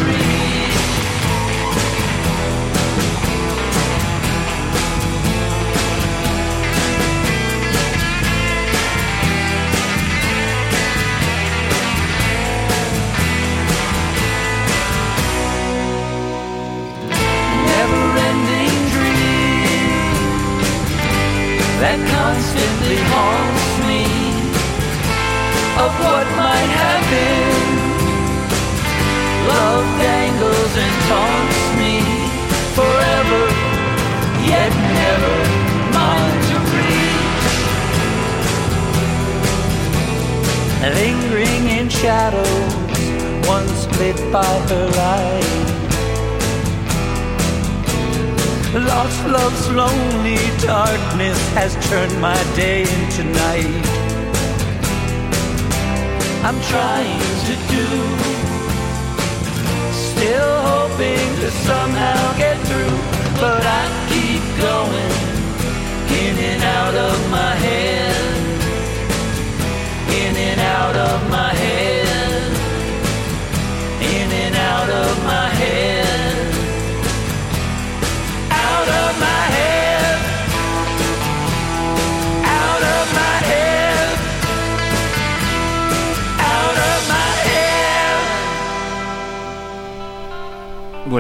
that 21.81 21.99
constantly 22.11 22.99
haunts 23.15 23.67
me 23.87 24.03
of 25.79 25.91
what 26.03 26.27
might 26.35 26.73
have 26.83 27.05
been. 27.07 27.71
Love 29.47 29.87
dangles 30.03 30.73
and 30.75 30.95
taunts 31.07 31.63
me 31.79 32.03
forever, 32.75 33.43
yet 34.43 34.73
never 34.99 35.37
mine 35.95 36.39
to 36.51 36.57
reach. 36.75 37.47
Lingering 40.99 41.65
in 41.79 41.87
shadows, 41.89 42.75
once 43.47 43.87
lit 44.01 44.19
by 44.33 44.53
her 44.71 44.87
light. 44.99 45.68
Lost 48.87 49.27
love's 49.27 49.71
lonely 49.73 50.39
darkness 50.63 51.39
has 51.55 51.75
turned 51.89 52.21
my 52.21 52.39
day 52.55 52.83
into 52.83 53.25
night. 53.25 53.85
I'm 56.47 56.61
trying 56.71 57.19
to 57.49 57.55
do, 57.75 57.87
still 59.91 60.55
hoping 60.71 61.29
to 61.43 61.51
somehow 61.67 62.39
get 62.39 62.57
through, 62.69 62.97
but 63.41 63.63
I 63.67 63.85
keep 64.11 64.43
going 64.63 65.13
in 66.23 66.37
and 66.51 66.63
out 66.63 66.95
of 66.95 67.31
my 67.33 67.55
head, 67.57 68.15
in 70.23 70.37
and 70.37 70.61
out 70.61 70.97
of 70.97 71.31
my 71.31 71.53
head, 71.53 72.53
in 74.01 74.31
and 74.31 74.55
out 74.55 74.89
of 74.89 75.25
my 75.25 75.49
head 75.49 75.88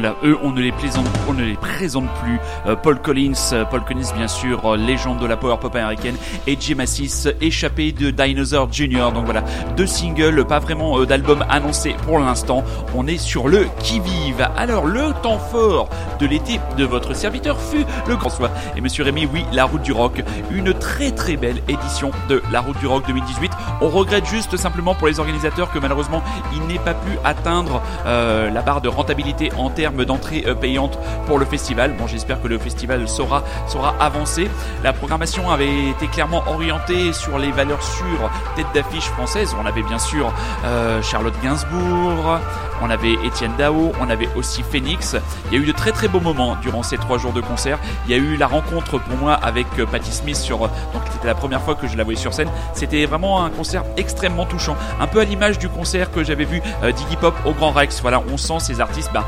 Voilà, 0.01 0.15
eux, 0.23 0.39
on 0.45 0.53
ne 0.53 0.61
les 0.61 0.71
présente 0.71 2.09
plus. 2.23 2.39
Euh, 2.69 2.77
Paul 2.77 3.01
Collins, 3.01 3.33
euh, 3.53 3.65
Paul 3.65 3.83
Collins, 3.85 4.13
bien 4.17 4.29
sûr, 4.29 4.65
euh, 4.65 4.77
légende 4.77 5.19
de 5.19 5.27
la 5.27 5.37
power 5.37 5.57
pop 5.61 5.75
américaine, 5.75 6.15
et 6.47 6.57
Jim 6.61 6.77
Massis, 6.77 7.27
échappé 7.41 7.91
de 7.91 8.11
Dinosaur 8.11 8.69
Jr. 8.71 9.11
Donc 9.13 9.25
voilà, 9.25 9.43
deux 9.77 9.89
singles, 9.89 10.45
pas 10.45 10.61
vraiment 10.61 11.05
d'album 11.05 11.45
annoncé 11.49 11.97
pour 12.05 12.21
l'instant. 12.21 12.63
On 12.95 13.09
est 13.09 13.19
sur 13.19 13.49
le 13.49 13.67
qui 13.81 13.99
vive. 13.99 14.49
Alors, 14.57 14.87
le 14.87 15.13
temps 15.21 15.41
fort 15.41 15.89
de 16.21 16.27
l'été 16.27 16.61
de 16.77 16.85
votre 16.85 17.13
serviteur 17.13 17.61
fut 17.61 17.85
le 18.07 18.15
grand 18.15 18.31
soir. 18.31 18.51
Et 18.77 18.81
Monsieur 18.81 19.03
Rémy, 19.03 19.27
oui, 19.27 19.45
la 19.53 19.65
route 19.65 19.83
du 19.83 19.91
rock, 19.91 20.23
une 20.53 20.75
très 20.75 21.11
très 21.11 21.37
belle 21.37 21.61
édition 21.67 22.13
de 22.29 22.41
la 22.53 22.61
route 22.61 22.79
du 22.79 22.87
rock 22.87 23.05
2018. 23.09 23.51
On 23.81 23.89
regrette 23.89 24.27
juste 24.27 24.57
simplement 24.57 24.95
pour 24.95 25.09
les 25.09 25.19
organisateurs 25.19 25.73
que 25.73 25.81
malheureusement 25.81 26.23
il 26.55 26.63
n'ait 26.69 26.79
pas 26.79 26.95
pu 26.95 27.19
atteindre 27.25 27.83
la 28.05 28.63
barre 28.63 28.81
de 28.81 28.89
rentabilité 28.89 29.51
en 29.57 29.71
termes 29.71 29.88
d'entrée 29.91 30.45
euh, 30.47 30.55
payante 30.55 30.99
pour 31.27 31.39
le 31.39 31.45
festival. 31.45 31.95
Bon, 31.99 32.07
j'espère 32.07 32.41
que 32.41 32.49
le 32.49 32.59
festival 32.59 33.09
saura, 33.09 33.45
saura 33.67 33.95
avancer. 34.01 34.49
La 34.83 34.93
programmation 34.93 35.51
avait 35.51 35.89
été 35.89 36.07
clairement 36.07 36.43
orientée 36.49 37.13
sur 37.13 37.39
les 37.39 37.51
valeurs 37.51 37.83
sûres 37.83 38.31
tête 38.57 38.67
d'affiche 38.75 39.05
françaises. 39.05 39.55
On 39.61 39.67
avait 39.67 39.83
bien 39.83 39.99
sûr 39.99 40.33
euh, 40.65 41.03
Charlotte 41.03 41.35
Gainsbourg, 41.43 42.39
on 42.83 42.91
avait 42.91 43.15
Étienne 43.25 43.53
Dao, 43.59 43.93
on 44.01 44.11
avait 44.11 44.29
aussi 44.37 44.63
Phoenix. 44.63 45.17
Il 45.47 45.59
y 45.59 45.61
a 45.61 45.63
eu 45.63 45.67
de 45.67 45.73
très 45.73 45.93
très 45.93 46.09
beaux 46.09 46.21
moments 46.21 46.57
durant 46.63 46.83
ces 46.83 46.97
trois 46.97 47.19
jours 47.19 47.33
de 47.33 47.41
concert. 47.41 47.79
Il 48.07 48.13
y 48.13 48.15
a 48.15 48.19
eu 48.19 48.37
la 48.37 48.47
rencontre 48.47 48.99
pour 48.99 49.17
moi 49.17 49.35
avec 49.35 49.67
euh, 49.79 49.87
Patti 49.87 50.13
Smith 50.13 50.37
sur, 50.37 50.59
donc 50.59 51.03
c'était 51.13 51.27
la 51.27 51.35
première 51.35 51.63
fois 51.63 51.75
que 51.75 51.87
je 51.87 51.97
la 51.97 52.05
voyais 52.05 52.19
sur 52.19 52.33
scène. 52.33 52.49
C'était 52.73 53.07
vraiment 53.07 53.45
un 53.45 53.51
concert 53.51 53.85
extrêmement 53.97 54.47
touchant, 54.47 54.77
un 55.01 55.07
peu 55.07 55.21
à 55.21 55.25
l'image 55.25 55.59
du 55.59 55.69
concert 55.69 56.11
que 56.11 56.25
j'avais 56.25 56.45
vu 56.45 56.63
euh, 56.83 56.93
d'Iggy 56.93 57.17
Pop 57.17 57.35
au 57.45 57.53
Grand 57.53 57.71
Rex. 57.71 58.01
Voilà, 58.01 58.23
on 58.33 58.37
sent 58.37 58.61
ces 58.61 58.81
artistes 58.81 59.11
ben, 59.13 59.25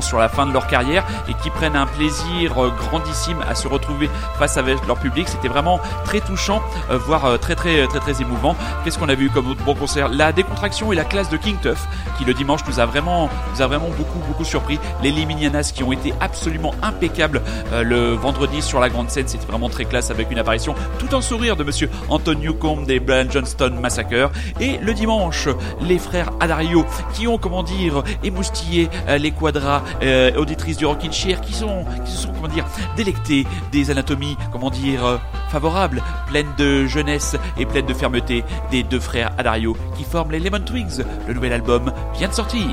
sur 0.00 0.18
la 0.18 0.28
fin 0.28 0.46
de 0.46 0.52
leur 0.52 0.66
carrière 0.66 1.04
et 1.28 1.34
qui 1.42 1.50
prennent 1.50 1.76
un 1.76 1.86
plaisir 1.86 2.62
euh, 2.62 2.70
grandissime 2.70 3.38
à 3.48 3.54
se 3.54 3.66
retrouver 3.66 4.08
face 4.38 4.56
avec 4.56 4.86
leur 4.86 4.98
public. 4.98 5.28
C'était 5.28 5.48
vraiment 5.48 5.80
très 6.04 6.20
touchant, 6.20 6.62
euh, 6.90 6.98
voire 6.98 7.24
euh, 7.24 7.36
très 7.38 7.54
très 7.54 7.86
très 7.86 7.98
très 7.98 8.20
émouvant. 8.20 8.54
Qu'est-ce 8.84 8.98
qu'on 8.98 9.08
a 9.08 9.14
vu 9.14 9.30
comme 9.30 9.50
autre 9.50 9.64
bon 9.64 9.74
concert? 9.74 10.08
La 10.08 10.32
décontraction 10.32 10.92
et 10.92 10.96
la 10.96 11.04
classe 11.04 11.30
de 11.30 11.36
King 11.36 11.56
Tuff 11.62 11.86
qui 12.18 12.24
le 12.24 12.34
dimanche 12.34 12.60
nous 12.68 12.80
a 12.80 12.86
vraiment 12.86 13.30
nous 13.54 13.62
a 13.62 13.66
vraiment 13.66 13.88
beaucoup 13.96 14.18
beaucoup 14.28 14.44
surpris. 14.44 14.78
Les 15.02 15.10
Liminianas 15.10 15.72
qui 15.74 15.82
ont 15.82 15.92
été 15.92 16.12
absolument 16.20 16.74
impeccables 16.82 17.42
le 17.72 18.12
vendredi 18.12 18.62
sur 18.62 18.80
la 18.80 18.88
grande 18.88 19.10
scène, 19.10 19.28
c'était 19.28 19.46
vraiment 19.46 19.68
très 19.68 19.84
classe 19.84 20.10
avec 20.10 20.30
une 20.30 20.38
apparition 20.38 20.74
tout 20.98 21.14
en 21.14 21.20
sourire 21.20 21.56
de 21.56 21.64
monsieur 21.64 21.88
Anton 22.08 22.34
Newcomb 22.34 22.84
des 22.84 23.00
Brian 23.00 23.30
Johnston 23.30 23.74
Massacre 23.80 24.30
et 24.60 24.78
le 24.78 24.94
dimanche 24.94 25.48
les 25.80 25.98
frères 25.98 26.30
Adario 26.40 26.84
qui 27.14 27.26
ont 27.26 27.38
comment 27.38 27.62
dire 27.62 28.02
émoustillé 28.24 28.88
les 29.18 29.30
quadras 29.30 29.77
euh, 30.02 30.34
auditrices 30.36 30.76
du 30.76 30.86
Rockin' 30.86 31.12
Chair 31.12 31.40
qui 31.40 31.52
sont 31.52 31.84
qui 32.04 32.10
se 32.10 32.18
sont 32.18 32.32
comment 32.32 32.48
dire 32.48 32.66
délectés 32.96 33.46
des 33.72 33.90
anatomies 33.90 34.36
comment 34.52 34.70
dire 34.70 35.04
euh, 35.04 35.16
favorables 35.50 36.02
pleines 36.28 36.52
de 36.56 36.86
jeunesse 36.86 37.36
et 37.58 37.66
pleines 37.66 37.86
de 37.86 37.94
fermeté 37.94 38.44
des 38.70 38.82
deux 38.82 39.00
frères 39.00 39.32
Adario 39.38 39.76
qui 39.96 40.04
forment 40.04 40.32
les 40.32 40.40
Lemon 40.40 40.60
Twigs. 40.60 41.04
Le 41.26 41.34
nouvel 41.34 41.52
album 41.52 41.92
vient 42.14 42.28
de 42.28 42.34
sortir 42.34 42.68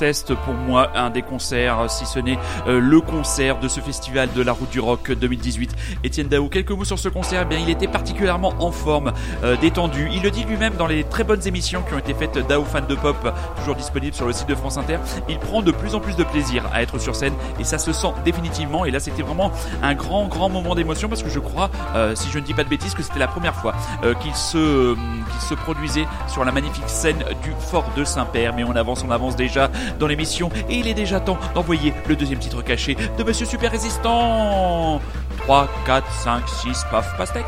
Conteste 0.00 0.34
pour 0.34 0.54
moi 0.54 0.90
un 0.94 1.10
des 1.10 1.20
concerts, 1.20 1.90
si 1.90 2.06
ce 2.06 2.18
n'est 2.18 2.38
euh, 2.66 2.80
le 2.80 3.02
concert 3.02 3.60
de 3.60 3.68
ce 3.68 3.80
festival 3.80 4.30
de 4.34 4.40
la 4.40 4.52
route 4.52 4.70
du 4.70 4.80
rock 4.80 5.12
2018. 5.12 5.76
Étienne 6.04 6.28
Dao, 6.28 6.48
quelques 6.48 6.70
mots 6.70 6.86
sur 6.86 6.98
ce 6.98 7.10
concert? 7.10 7.42
Eh 7.42 7.44
bien, 7.44 7.58
il 7.58 7.68
était 7.68 7.86
particulièrement 7.86 8.54
en 8.60 8.72
forme, 8.72 9.12
euh, 9.44 9.58
détendu. 9.58 10.08
Il 10.10 10.22
le 10.22 10.30
dit 10.30 10.44
lui-même 10.44 10.72
dans 10.76 10.86
les 10.86 11.04
très 11.04 11.22
bonnes 11.22 11.46
émissions 11.46 11.82
qui 11.82 11.92
ont 11.92 11.98
été 11.98 12.14
faites 12.14 12.38
Dao 12.48 12.64
fan 12.64 12.86
de 12.86 12.94
pop, 12.94 13.30
toujours 13.58 13.74
disponibles 13.74 14.14
sur 14.14 14.24
le 14.24 14.32
site 14.32 14.48
de 14.48 14.54
France 14.54 14.78
Inter. 14.78 14.96
Il 15.28 15.38
prend 15.38 15.60
de 15.60 15.70
plus 15.70 15.94
en 15.94 16.00
plus 16.00 16.16
de 16.16 16.24
plaisir 16.24 16.64
à 16.72 16.80
être 16.80 16.98
sur 16.98 17.14
scène 17.14 17.34
et 17.58 17.64
ça 17.64 17.76
se 17.76 17.92
sent 17.92 18.14
définitivement. 18.24 18.86
Et 18.86 18.90
là, 18.90 19.00
c'était 19.00 19.20
vraiment 19.20 19.52
un 19.82 19.92
grand, 19.92 20.28
grand 20.28 20.48
moment 20.48 20.74
d'émotion 20.74 21.10
parce 21.10 21.22
que 21.22 21.28
je 21.28 21.40
crois, 21.40 21.68
euh, 21.94 22.14
si 22.14 22.30
je 22.30 22.38
ne 22.38 22.44
dis 22.44 22.54
pas 22.54 22.64
de 22.64 22.70
bêtises, 22.70 22.94
que 22.94 23.02
c'était 23.02 23.18
la 23.18 23.28
première 23.28 23.54
fois 23.54 23.74
euh, 24.02 24.14
qu'il 24.14 24.34
se, 24.34 24.94
qu'il 24.94 25.40
se 25.46 25.52
produisait 25.52 26.06
sur 26.26 26.42
la 26.42 26.52
magnifique 26.52 26.88
scène 26.88 27.22
du 27.42 27.52
Fort 27.70 27.90
de 27.98 28.04
Saint-Père. 28.04 28.54
Mais 28.56 28.64
on 28.64 28.74
avance, 28.74 29.04
on 29.06 29.10
avance 29.10 29.36
déjà 29.36 29.70
dans 29.98 30.06
l'émission 30.06 30.50
et 30.68 30.76
il 30.76 30.88
est 30.88 30.94
déjà 30.94 31.20
temps 31.20 31.38
d'envoyer 31.54 31.92
le 32.08 32.16
deuxième 32.16 32.38
titre 32.38 32.62
caché 32.62 32.96
de 33.18 33.24
Monsieur 33.24 33.46
Super 33.46 33.70
Résistant. 33.70 35.00
3, 35.38 35.68
4, 35.86 36.12
5, 36.12 36.48
6, 36.48 36.84
paf, 36.90 37.16
pastèque. 37.16 37.46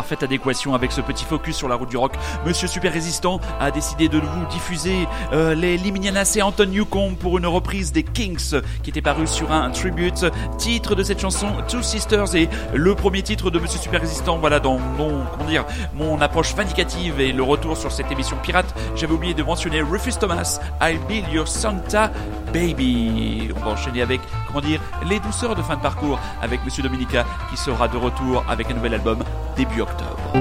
Parfaite 0.00 0.22
adéquation 0.22 0.74
avec 0.74 0.92
ce 0.92 1.02
petit 1.02 1.26
focus 1.26 1.56
sur 1.56 1.68
la 1.68 1.74
route 1.74 1.90
du 1.90 1.98
rock, 1.98 2.14
Monsieur 2.46 2.66
Super 2.66 2.90
Résistant 2.90 3.38
a 3.60 3.70
décidé 3.70 4.08
de 4.08 4.16
vous 4.16 4.46
diffuser 4.46 5.06
euh, 5.34 5.54
les 5.54 5.76
Liminianas 5.76 6.36
et 6.36 6.40
Anton 6.40 6.64
Newcomb 6.64 7.16
pour 7.16 7.36
une 7.36 7.46
reprise 7.46 7.92
des 7.92 8.02
Kings 8.02 8.62
qui 8.82 8.88
était 8.88 9.02
paru 9.02 9.26
sur 9.26 9.52
un 9.52 9.68
tribute. 9.68 10.24
Titre 10.56 10.94
de 10.94 11.02
cette 11.02 11.20
chanson 11.20 11.48
Two 11.68 11.82
Sisters 11.82 12.34
et 12.34 12.48
le 12.72 12.94
premier 12.94 13.20
titre 13.20 13.50
de 13.50 13.58
Monsieur 13.58 13.78
Super 13.78 14.00
Résistant. 14.00 14.38
Voilà 14.38 14.58
dans 14.58 14.78
mon 14.78 15.20
comment 15.32 15.50
dire 15.50 15.66
mon 15.92 16.18
approche 16.22 16.54
vindicative 16.54 17.20
et 17.20 17.32
le 17.32 17.42
retour 17.42 17.76
sur 17.76 17.92
cette 17.92 18.10
émission 18.10 18.38
pirate. 18.42 18.74
J'avais 18.96 19.12
oublié 19.12 19.34
de 19.34 19.42
mentionner 19.42 19.82
Rufus 19.82 20.14
Thomas, 20.18 20.60
I'll 20.80 20.98
Be 21.10 21.30
Your 21.30 21.46
Santa 21.46 22.10
Baby. 22.52 23.50
On 23.56 23.60
va 23.60 23.70
enchaîner 23.72 24.02
avec 24.02 24.20
comment 24.46 24.60
dire 24.60 24.80
les 25.08 25.20
douceurs 25.20 25.54
de 25.54 25.62
fin 25.62 25.76
de 25.76 25.82
parcours 25.82 26.18
avec 26.42 26.64
Monsieur 26.64 26.82
Dominica 26.82 27.24
qui 27.50 27.56
sera 27.56 27.88
de 27.88 27.96
retour 27.96 28.44
avec 28.48 28.70
un 28.70 28.74
nouvel 28.74 28.94
album 28.94 29.18
début 29.56 29.80
octobre. 29.80 30.32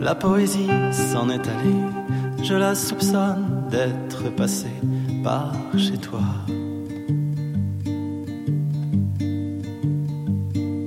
La 0.00 0.14
poésie 0.14 0.70
s'en 0.90 1.28
est 1.28 1.46
allée, 1.46 2.42
je 2.42 2.54
la 2.54 2.74
soupçonne 2.74 3.68
d'être 3.70 4.34
passée 4.34 4.66
par 5.22 5.52
chez 5.76 5.98
toi. 5.98 6.20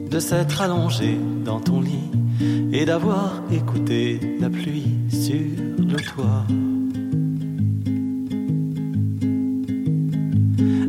De 0.09 0.19
s'être 0.19 0.61
allongée 0.61 1.17
dans 1.45 1.59
ton 1.59 1.81
lit 1.81 2.10
et 2.73 2.85
d'avoir 2.85 3.41
écouté 3.51 4.19
la 4.39 4.49
pluie 4.49 4.91
sur 5.09 5.35
le 5.77 5.97
toit. 5.97 6.45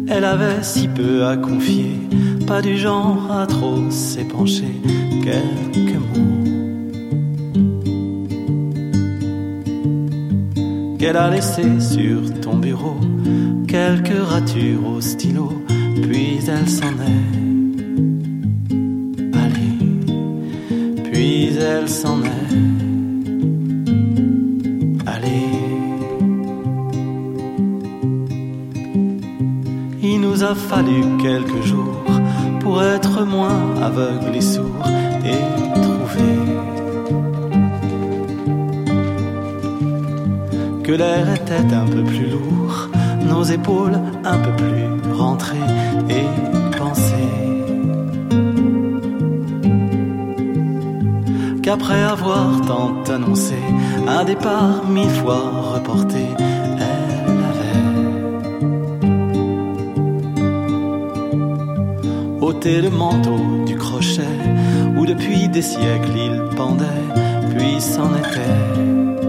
Elle 0.08 0.24
avait 0.24 0.62
si 0.62 0.88
peu 0.88 1.24
à 1.24 1.36
confier, 1.36 1.96
pas 2.46 2.60
du 2.60 2.76
genre 2.76 3.30
à 3.32 3.46
trop 3.46 3.90
s'épancher, 3.90 4.74
quelques 5.22 5.94
mots. 5.94 6.42
qu'elle 10.98 11.16
a 11.16 11.30
laissé 11.30 11.80
sur 11.80 12.40
ton 12.40 12.58
bureau 12.58 12.96
quelques 13.66 14.22
ratures 14.24 14.86
au 14.86 15.00
stylo, 15.00 15.50
puis 16.00 16.38
elle 16.46 16.68
s'en 16.68 16.92
est 16.92 17.31
s'en 21.86 22.22
est. 22.22 22.82
Il 30.04 30.20
nous 30.20 30.42
a 30.42 30.54
fallu 30.54 31.02
quelques 31.22 31.62
jours 31.62 32.04
pour 32.60 32.82
être 32.82 33.24
moins 33.24 33.80
aveugles 33.80 34.34
et 34.34 34.40
sourds 34.40 34.90
et 35.24 35.80
trouver 35.80 36.38
que 40.82 40.92
l'air 40.92 41.32
était 41.34 41.72
un 41.72 41.86
peu 41.86 42.02
plus 42.02 42.26
lourd, 42.30 42.88
nos 43.28 43.44
épaules 43.44 43.98
un 44.24 44.38
peu 44.38 44.50
plus 44.56 45.12
rentrées 45.14 45.56
et 46.10 46.26
penser 46.76 47.51
qu'après 51.62 52.02
avoir 52.02 52.60
tant 52.66 53.02
annoncé 53.08 53.54
un 54.08 54.24
départ 54.24 54.84
mille 54.88 55.08
fois 55.08 55.42
reporté, 55.74 56.26
elle 56.38 57.44
avait 57.50 57.86
ôté 62.40 62.80
le 62.80 62.90
manteau 62.90 63.64
du 63.64 63.76
crochet 63.76 64.36
où 64.96 65.06
depuis 65.06 65.48
des 65.48 65.62
siècles 65.62 66.16
il 66.16 66.56
pendait, 66.56 66.84
puis 67.54 67.80
s'en 67.80 68.10
était 68.16 69.21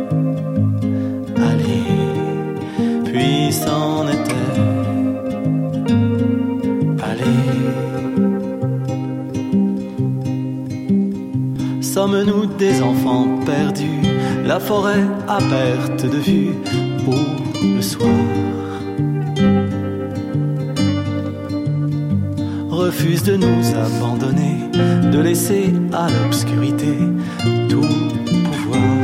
Sommes-nous 12.13 12.45
des 12.45 12.79
enfants 12.83 13.39
perdus, 13.43 14.07
la 14.45 14.59
forêt 14.59 15.03
à 15.27 15.39
perte 15.39 16.05
de 16.05 16.17
vue 16.19 16.51
pour 17.03 17.15
le 17.63 17.81
soir? 17.81 18.07
Refuse 22.69 23.23
de 23.23 23.35
nous 23.35 23.65
abandonner, 23.75 24.57
de 25.11 25.19
laisser 25.21 25.73
à 25.91 26.07
l'obscurité 26.07 26.99
tout 27.67 27.81
pouvoir. 28.45 28.99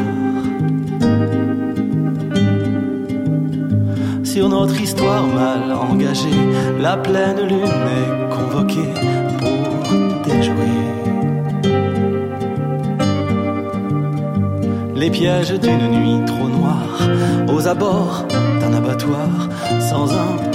Sur 4.23 4.49
notre 4.49 4.79
histoire 4.79 5.25
mal 5.25 5.71
engagée, 5.71 6.43
la 6.79 6.95
pleine 6.95 7.41
lune 7.41 7.87
est 8.01 8.35
convoquée 8.35 8.93
les 15.11 15.17
pièges 15.17 15.59
d'une 15.59 15.87
nuit 15.89 16.25
trop 16.25 16.47
noire 16.47 16.99
aux 17.47 17.67
abords 17.67 18.25
d'un 18.59 18.73
abattoir 18.73 19.49
sans 19.79 20.11
un 20.11 20.48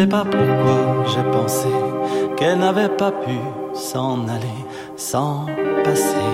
sais 0.00 0.06
pas 0.06 0.24
pourquoi 0.24 1.04
j'ai 1.12 1.30
pensé 1.30 1.68
qu'elle 2.36 2.58
n'avait 2.58 2.88
pas 2.88 3.12
pu 3.12 3.36
s'en 3.74 4.26
aller 4.28 4.60
sans 4.96 5.44
passer. 5.84 6.26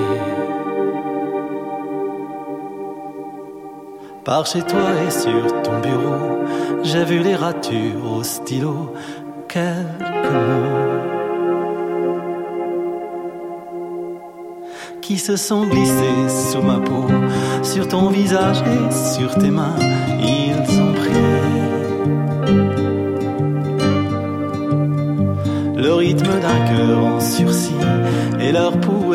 Par 4.25 4.47
chez 4.47 4.63
toi 4.63 4.89
et 5.05 5.11
sur 5.11 5.63
ton 5.63 5.81
bureau, 5.81 6.45
j'ai 6.85 7.05
vu 7.05 7.19
les 7.19 7.35
ratures 7.35 8.13
au 8.19 8.23
stylo, 8.23 8.93
quelques 9.49 10.33
mots 10.33 10.97
qui 15.03 15.19
se 15.19 15.37
sont 15.37 15.67
glissés 15.67 16.29
sous 16.29 16.63
ma 16.63 16.79
peau, 16.79 17.07
sur 17.63 17.89
ton 17.89 18.11
visage 18.11 18.63
et 18.63 18.93
sur 19.15 19.35
tes 19.37 19.51
mains, 19.51 19.79
rythme 26.07 26.39
d'un 26.41 26.61
cœur 26.71 27.05
en 27.05 27.21
sursis, 27.21 27.83
et 28.39 28.53
leur 28.53 28.79
pouls 28.79 29.06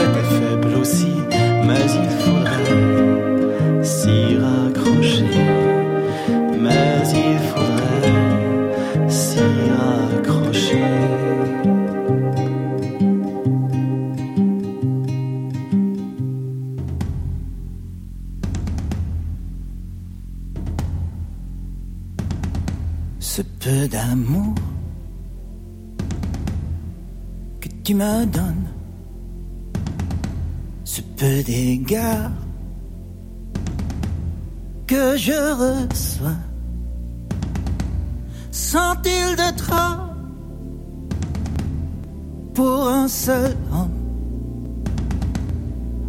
pour 42.72 42.88
un 42.88 43.08
seul 43.10 43.58
homme. 43.74 44.00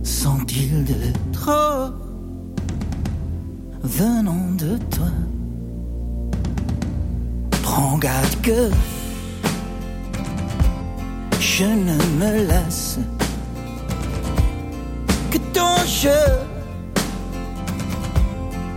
Sont-ils 0.04 0.84
de 0.84 1.00
trop 1.32 1.90
venant 3.82 4.48
de 4.64 4.78
toi? 4.94 5.12
Prends 7.64 7.98
garde 7.98 8.36
que 8.42 8.70
je 11.40 11.64
ne 11.64 11.96
me 12.20 12.46
lasse 12.46 12.98
que 15.32 15.38
ton 15.56 15.76
jeu 16.02 16.24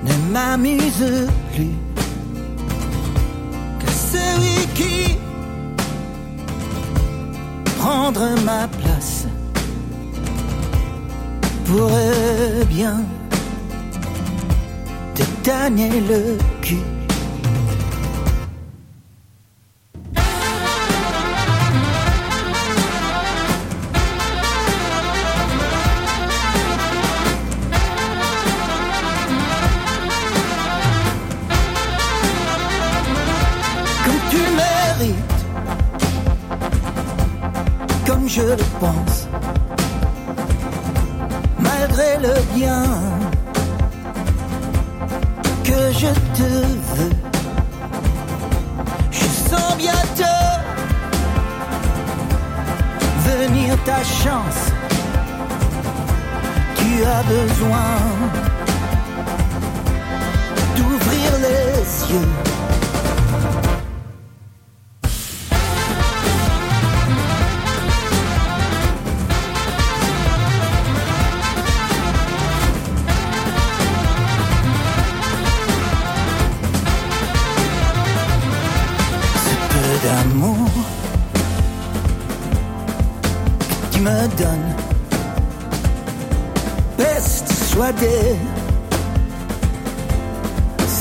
ne 0.07 0.15
m'amuse 0.33 1.27
plus 1.53 1.75
que 3.81 3.89
celui 4.11 4.57
qui 4.73 5.14
prendre 7.85 8.27
ma 8.43 8.67
place 8.67 9.27
pourrait 11.65 12.65
bien. 12.67 12.97
Te 15.13 15.23
le 16.09 16.54
je 38.45 38.51
le 38.51 38.63
pense, 38.79 39.27
malgré 41.59 42.17
le 42.17 42.33
bien 42.53 42.83
que 45.63 45.79
je 46.01 46.11
te 46.37 46.49
veux. 46.93 47.15
Je 49.11 49.27
sens 49.49 49.77
bientôt 49.77 50.51
venir 53.29 53.77
ta 53.83 54.03
chance. 54.03 54.61
Tu 56.77 57.03
as 57.03 57.23
besoin 57.23 57.91
d'ouvrir 60.75 61.29
les 61.45 62.13
yeux. 62.13 62.54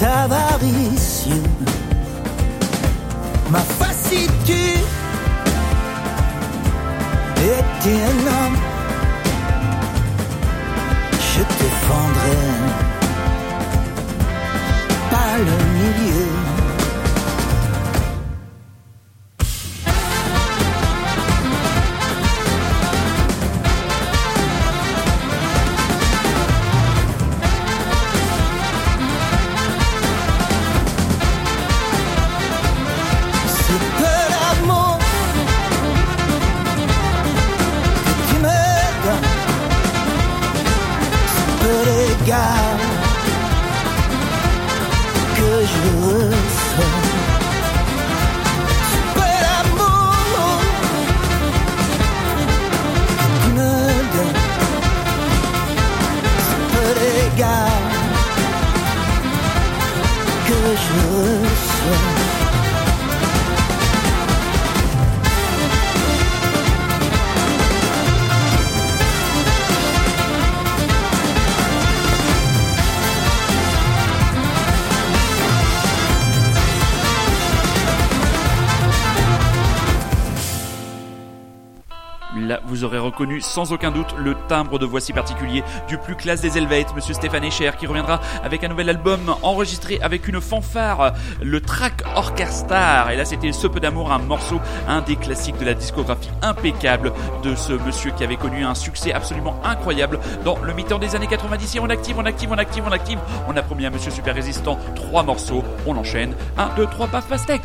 Avaricieux. 0.05 1.43
Ma 3.51 3.59
facitude 3.59 4.87
était 7.39 8.03
un 8.03 8.19
homme. 8.27 8.59
Je 11.13 11.43
te 11.43 11.69
fendrai 11.87 12.37
par 15.11 15.39
le 15.39 15.57
milieu. 15.79 16.44
Sans 83.41 83.73
aucun 83.73 83.91
doute 83.91 84.15
le 84.19 84.35
timbre 84.49 84.79
de 84.79 84.87
voix 84.87 85.01
si 85.01 85.13
particulier 85.13 85.63
du 85.89 85.99
plus 85.99 86.15
classe 86.15 86.41
des 86.41 86.59
Helvètes, 86.59 86.95
Monsieur 86.95 87.15
Stéphane 87.15 87.45
Echer, 87.45 87.73
qui 87.79 87.87
reviendra 87.87 88.21
avec 88.43 88.65
un 88.65 88.69
nouvel 88.69 88.89
album 88.89 89.35
enregistré 89.43 89.99
avec 90.03 90.29
une 90.29 90.41
fanfare, 90.41 91.13
le 91.43 91.61
Track 91.61 92.03
Orchestar. 92.15 93.11
Et 93.11 93.17
là, 93.17 93.25
c'était 93.25 93.53
Ce 93.53 93.67
peu 93.67 93.81
d'amour, 93.81 94.13
un 94.13 94.19
morceau, 94.19 94.61
un 94.89 95.01
des 95.01 95.17
classiques 95.17 95.59
de 95.59 95.65
la 95.65 95.75
discographie 95.75 96.31
impeccable 96.43 97.13
de 97.43 97.55
ce 97.55 97.73
monsieur 97.73 98.11
qui 98.13 98.25
avait 98.25 98.37
connu 98.37 98.65
un 98.65 98.75
succès 98.75 99.13
absolument 99.13 99.57
incroyable 99.65 100.19
dans 100.45 100.59
le 100.63 100.73
mi-temps 100.75 100.99
des 100.99 101.17
années 101.17 101.27
90. 101.27 101.77
Et 101.77 101.81
on 101.81 101.89
active, 101.89 102.17
on 102.19 102.25
active, 102.25 102.51
on 102.53 102.59
active, 102.59 102.85
on 102.87 102.93
active. 102.93 103.19
On 103.49 103.57
a 103.57 103.63
promis 103.63 103.87
à 103.87 103.91
Monsieur 103.91 104.11
Super 104.11 104.35
Résistant 104.35 104.79
trois 104.95 105.23
morceaux. 105.23 105.65
On 105.87 105.97
enchaîne. 105.97 106.35
Un, 106.57 106.69
deux, 106.77 106.87
trois, 106.87 107.07
paf, 107.07 107.27
pastèque. 107.29 107.63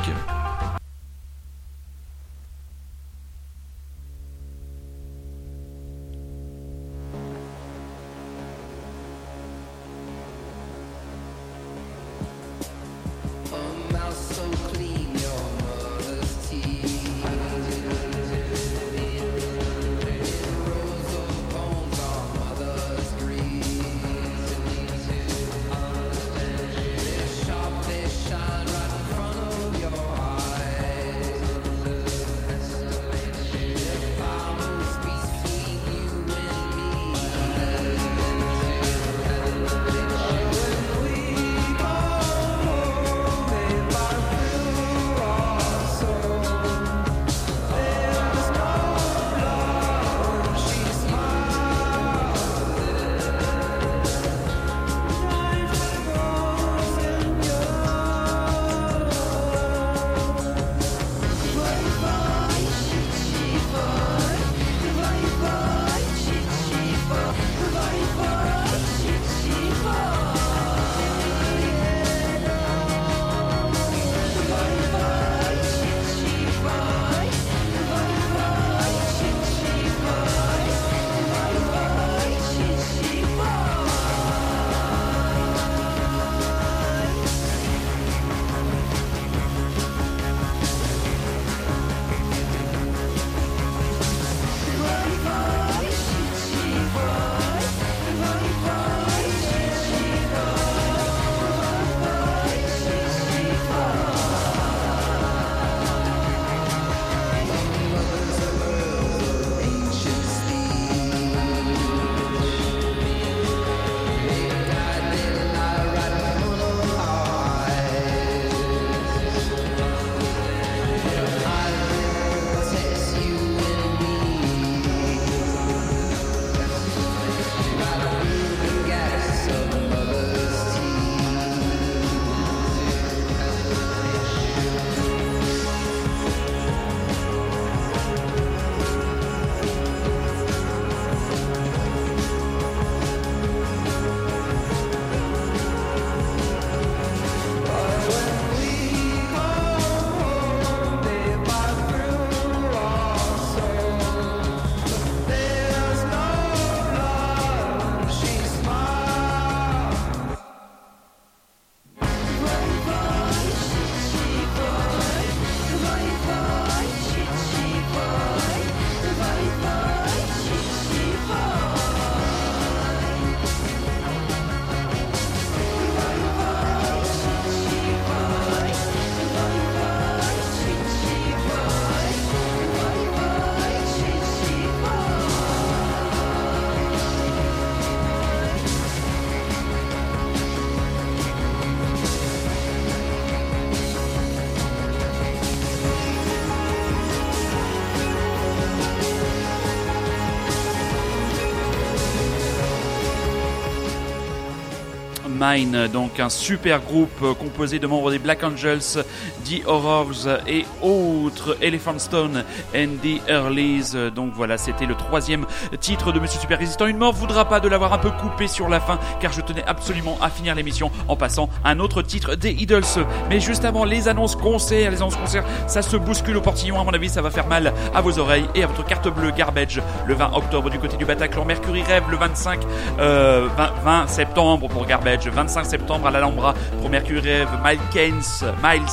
Donc 205.92 206.20
un 206.20 206.30
super 206.30 206.80
groupe 206.80 207.34
composé 207.40 207.80
de 207.80 207.88
membres 207.88 208.12
des 208.12 208.20
Black 208.20 208.44
Angels, 208.44 209.04
The 209.50 209.66
Horrors 209.66 210.28
et 210.48 210.64
autres, 210.84 211.58
Elephant 211.60 211.98
Stone 211.98 212.44
and 212.76 212.98
the 213.02 213.28
Earlys. 213.28 213.96
Donc 214.14 214.34
voilà, 214.36 214.60
c'était 214.60 214.86
le 214.86 214.94
troisième 214.94 215.46
titre 215.80 216.12
de 216.12 216.20
Monsieur 216.20 216.40
Super 216.40 216.60
Résistant. 216.60 216.86
Il 216.86 216.94
ne 216.94 217.00
m'en 217.00 217.12
voudra 217.12 217.46
pas 217.46 217.60
de 217.60 217.68
l'avoir 217.68 217.92
un 217.94 217.98
peu 217.98 218.12
coupé 218.12 218.48
sur 218.48 218.70
la 218.70 218.80
fin, 218.80 219.00
car 219.20 219.32
je 219.32 219.42
tenais 219.42 219.64
absolument 219.66 220.20
à 220.22 220.30
finir 220.30 220.54
l'émission 220.54 220.92
en 221.08 221.16
passant 221.16 221.50
un 221.66 221.80
autre 221.80 222.04
titre 222.04 222.36
des 222.36 222.52
Idols. 222.52 222.84
Mais 223.30 223.40
juste 223.40 223.66
avant 223.66 223.86
les 223.86 224.08
annonces 224.08 224.36
concerts, 224.36 224.92
les 224.92 224.98
annonces 224.98 225.16
concerts, 225.16 225.46
ça 225.66 225.82
se 225.82 225.98
bouscule 225.98 226.38
au 226.38 226.42
portillon. 226.42 226.80
À 226.80 226.84
mon 226.84 226.92
avis, 226.92 227.10
ça 227.10 227.24
va 227.24 227.32
faire 227.32 227.48
mal 227.48 227.74
à 227.96 228.02
vos 228.02 228.20
oreilles 228.20 228.46
et 228.54 228.64
à 228.64 228.68
votre 228.68 228.86
carte 228.86 229.08
bleue 229.08 229.32
Garbage 229.32 229.82
le 230.06 230.14
20 230.14 230.32
octobre 230.34 230.70
du 230.70 230.78
côté 230.78 230.96
du 230.96 231.06
Bataclan. 231.06 231.46
Mercury 231.46 231.82
Rêve 231.82 232.04
le 232.12 232.18
25, 232.18 232.60
euh, 233.00 233.48
20, 233.58 233.72
20 233.84 234.08
septembre 234.08 234.68
pour 234.68 234.86
Garbage, 234.86 235.28
25 235.28 235.66
septembre 235.66 236.06
à 236.06 236.12
l'Alhambra 236.12 236.54
pour 236.80 236.90
Mercury 236.92 237.20
Rêve, 237.20 237.50
Miles 237.64 237.80
Keynes, 237.92 238.22
Miles 238.64 238.90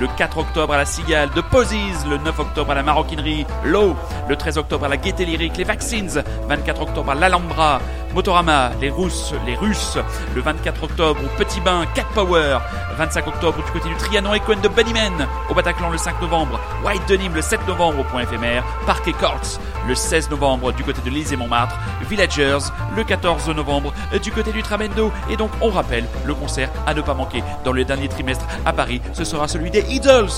Le 0.00 0.06
4 0.06 0.38
octobre 0.38 0.72
à 0.72 0.76
la 0.76 0.84
Cigale, 0.84 1.30
The 1.30 1.42
Posies 1.42 2.06
le 2.08 2.18
9 2.18 2.38
octobre 2.38 2.70
à 2.70 2.74
la 2.74 2.82
Maroquinerie, 2.82 3.46
Low 3.64 3.96
le 4.28 4.36
13 4.36 4.58
octobre 4.58 4.86
à 4.86 4.88
la 4.88 4.96
Gaieté 4.96 5.24
Lyrique, 5.24 5.56
les 5.56 5.64
Vaccines 5.64 6.22
24 6.48 6.82
octobre 6.82 7.10
à 7.10 7.14
l'Alhambra, 7.14 7.80
Motorama, 8.14 8.70
les 8.80 8.90
Russes, 8.90 9.34
les 9.44 9.56
Russes, 9.56 9.98
le 10.34 10.40
24 10.40 10.84
octobre 10.84 11.20
au 11.24 11.38
Petit 11.38 11.60
Bain, 11.60 11.84
Cat 11.94 12.06
Power, 12.14 12.58
25 12.96 13.26
octobre 13.26 13.56
du 13.64 13.72
côté 13.72 13.88
du 13.88 13.96
Trianon 13.96 14.34
et 14.34 14.40
Cohen 14.40 14.60
de 14.62 14.68
Bunnymen, 14.68 15.26
au 15.50 15.54
Bataclan 15.54 15.90
le 15.90 15.98
5 15.98 16.22
novembre, 16.22 16.60
White 16.84 17.02
Denim 17.08 17.34
le 17.34 17.42
7 17.42 17.66
novembre 17.66 18.00
au 18.00 18.04
point 18.04 18.22
éphémère, 18.22 18.64
Parc 18.86 19.08
et 19.08 19.12
Courts 19.12 19.58
le 19.86 19.94
16 19.94 20.30
novembre 20.30 20.72
du 20.72 20.82
côté 20.82 21.00
de 21.02 21.10
Lise 21.10 21.32
et 21.32 21.36
Montmartre, 21.36 21.76
Villagers 22.08 22.58
le 22.96 23.04
14 23.04 23.48
novembre 23.50 23.92
du 24.22 24.32
côté 24.32 24.52
du 24.52 24.62
Tramendo. 24.62 25.12
Et 25.28 25.36
donc 25.36 25.50
on 25.60 25.68
rappelle 25.68 26.04
le 26.24 26.34
concert 26.34 26.70
à 26.86 26.94
ne 26.94 27.02
pas 27.02 27.14
manquer 27.14 27.42
dans 27.64 27.72
le 27.72 27.84
dernier 27.84 28.08
trimestre 28.08 28.46
à 28.64 28.72
Paris, 28.72 29.02
ce 29.12 29.24
sera 29.24 29.43
celui 29.48 29.70
des 29.70 29.84
Idols, 29.88 30.28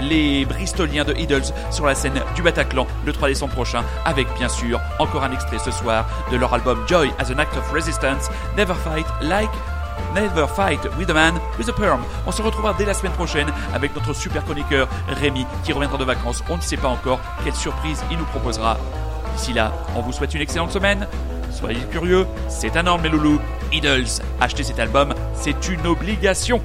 les 0.00 0.44
Bristoliens 0.44 1.04
de 1.04 1.14
Idols 1.14 1.52
sur 1.70 1.86
la 1.86 1.94
scène 1.94 2.20
du 2.34 2.42
Bataclan 2.42 2.86
le 3.04 3.12
3 3.12 3.28
décembre 3.28 3.54
prochain 3.54 3.82
avec 4.04 4.26
bien 4.38 4.48
sûr 4.48 4.80
encore 4.98 5.24
un 5.24 5.32
extrait 5.32 5.58
ce 5.58 5.70
soir 5.70 6.06
de 6.30 6.36
leur 6.36 6.52
album 6.52 6.84
Joy 6.86 7.10
as 7.18 7.30
an 7.32 7.38
Act 7.38 7.56
of 7.56 7.70
Resistance, 7.72 8.30
Never 8.56 8.74
Fight 8.74 9.06
Like 9.22 9.50
Never 10.14 10.46
Fight 10.46 10.80
with 10.98 11.10
a 11.10 11.14
Man 11.14 11.40
with 11.58 11.68
a 11.68 11.72
Perm. 11.72 12.02
On 12.26 12.32
se 12.32 12.42
retrouvera 12.42 12.74
dès 12.74 12.84
la 12.84 12.94
semaine 12.94 13.12
prochaine 13.12 13.48
avec 13.74 13.94
notre 13.94 14.12
super 14.12 14.44
chroniqueur 14.44 14.88
Rémi 15.08 15.46
qui 15.64 15.72
reviendra 15.72 15.98
de 15.98 16.04
vacances. 16.04 16.42
On 16.48 16.56
ne 16.56 16.62
sait 16.62 16.76
pas 16.76 16.88
encore 16.88 17.20
quelle 17.42 17.54
surprise 17.54 18.02
il 18.10 18.18
nous 18.18 18.24
proposera. 18.24 18.76
D'ici 19.36 19.52
là, 19.52 19.72
on 19.96 20.00
vous 20.00 20.12
souhaite 20.12 20.34
une 20.34 20.42
excellente 20.42 20.70
semaine. 20.70 21.06
Soyez 21.50 21.80
curieux, 21.90 22.26
c'est 22.48 22.76
un 22.76 22.86
ordre 22.86 23.02
mes 23.02 23.08
loulous. 23.08 23.40
Idols, 23.72 24.22
acheter 24.40 24.62
cet 24.62 24.78
album, 24.78 25.14
c'est 25.34 25.68
une 25.68 25.86
obligation. 25.86 26.60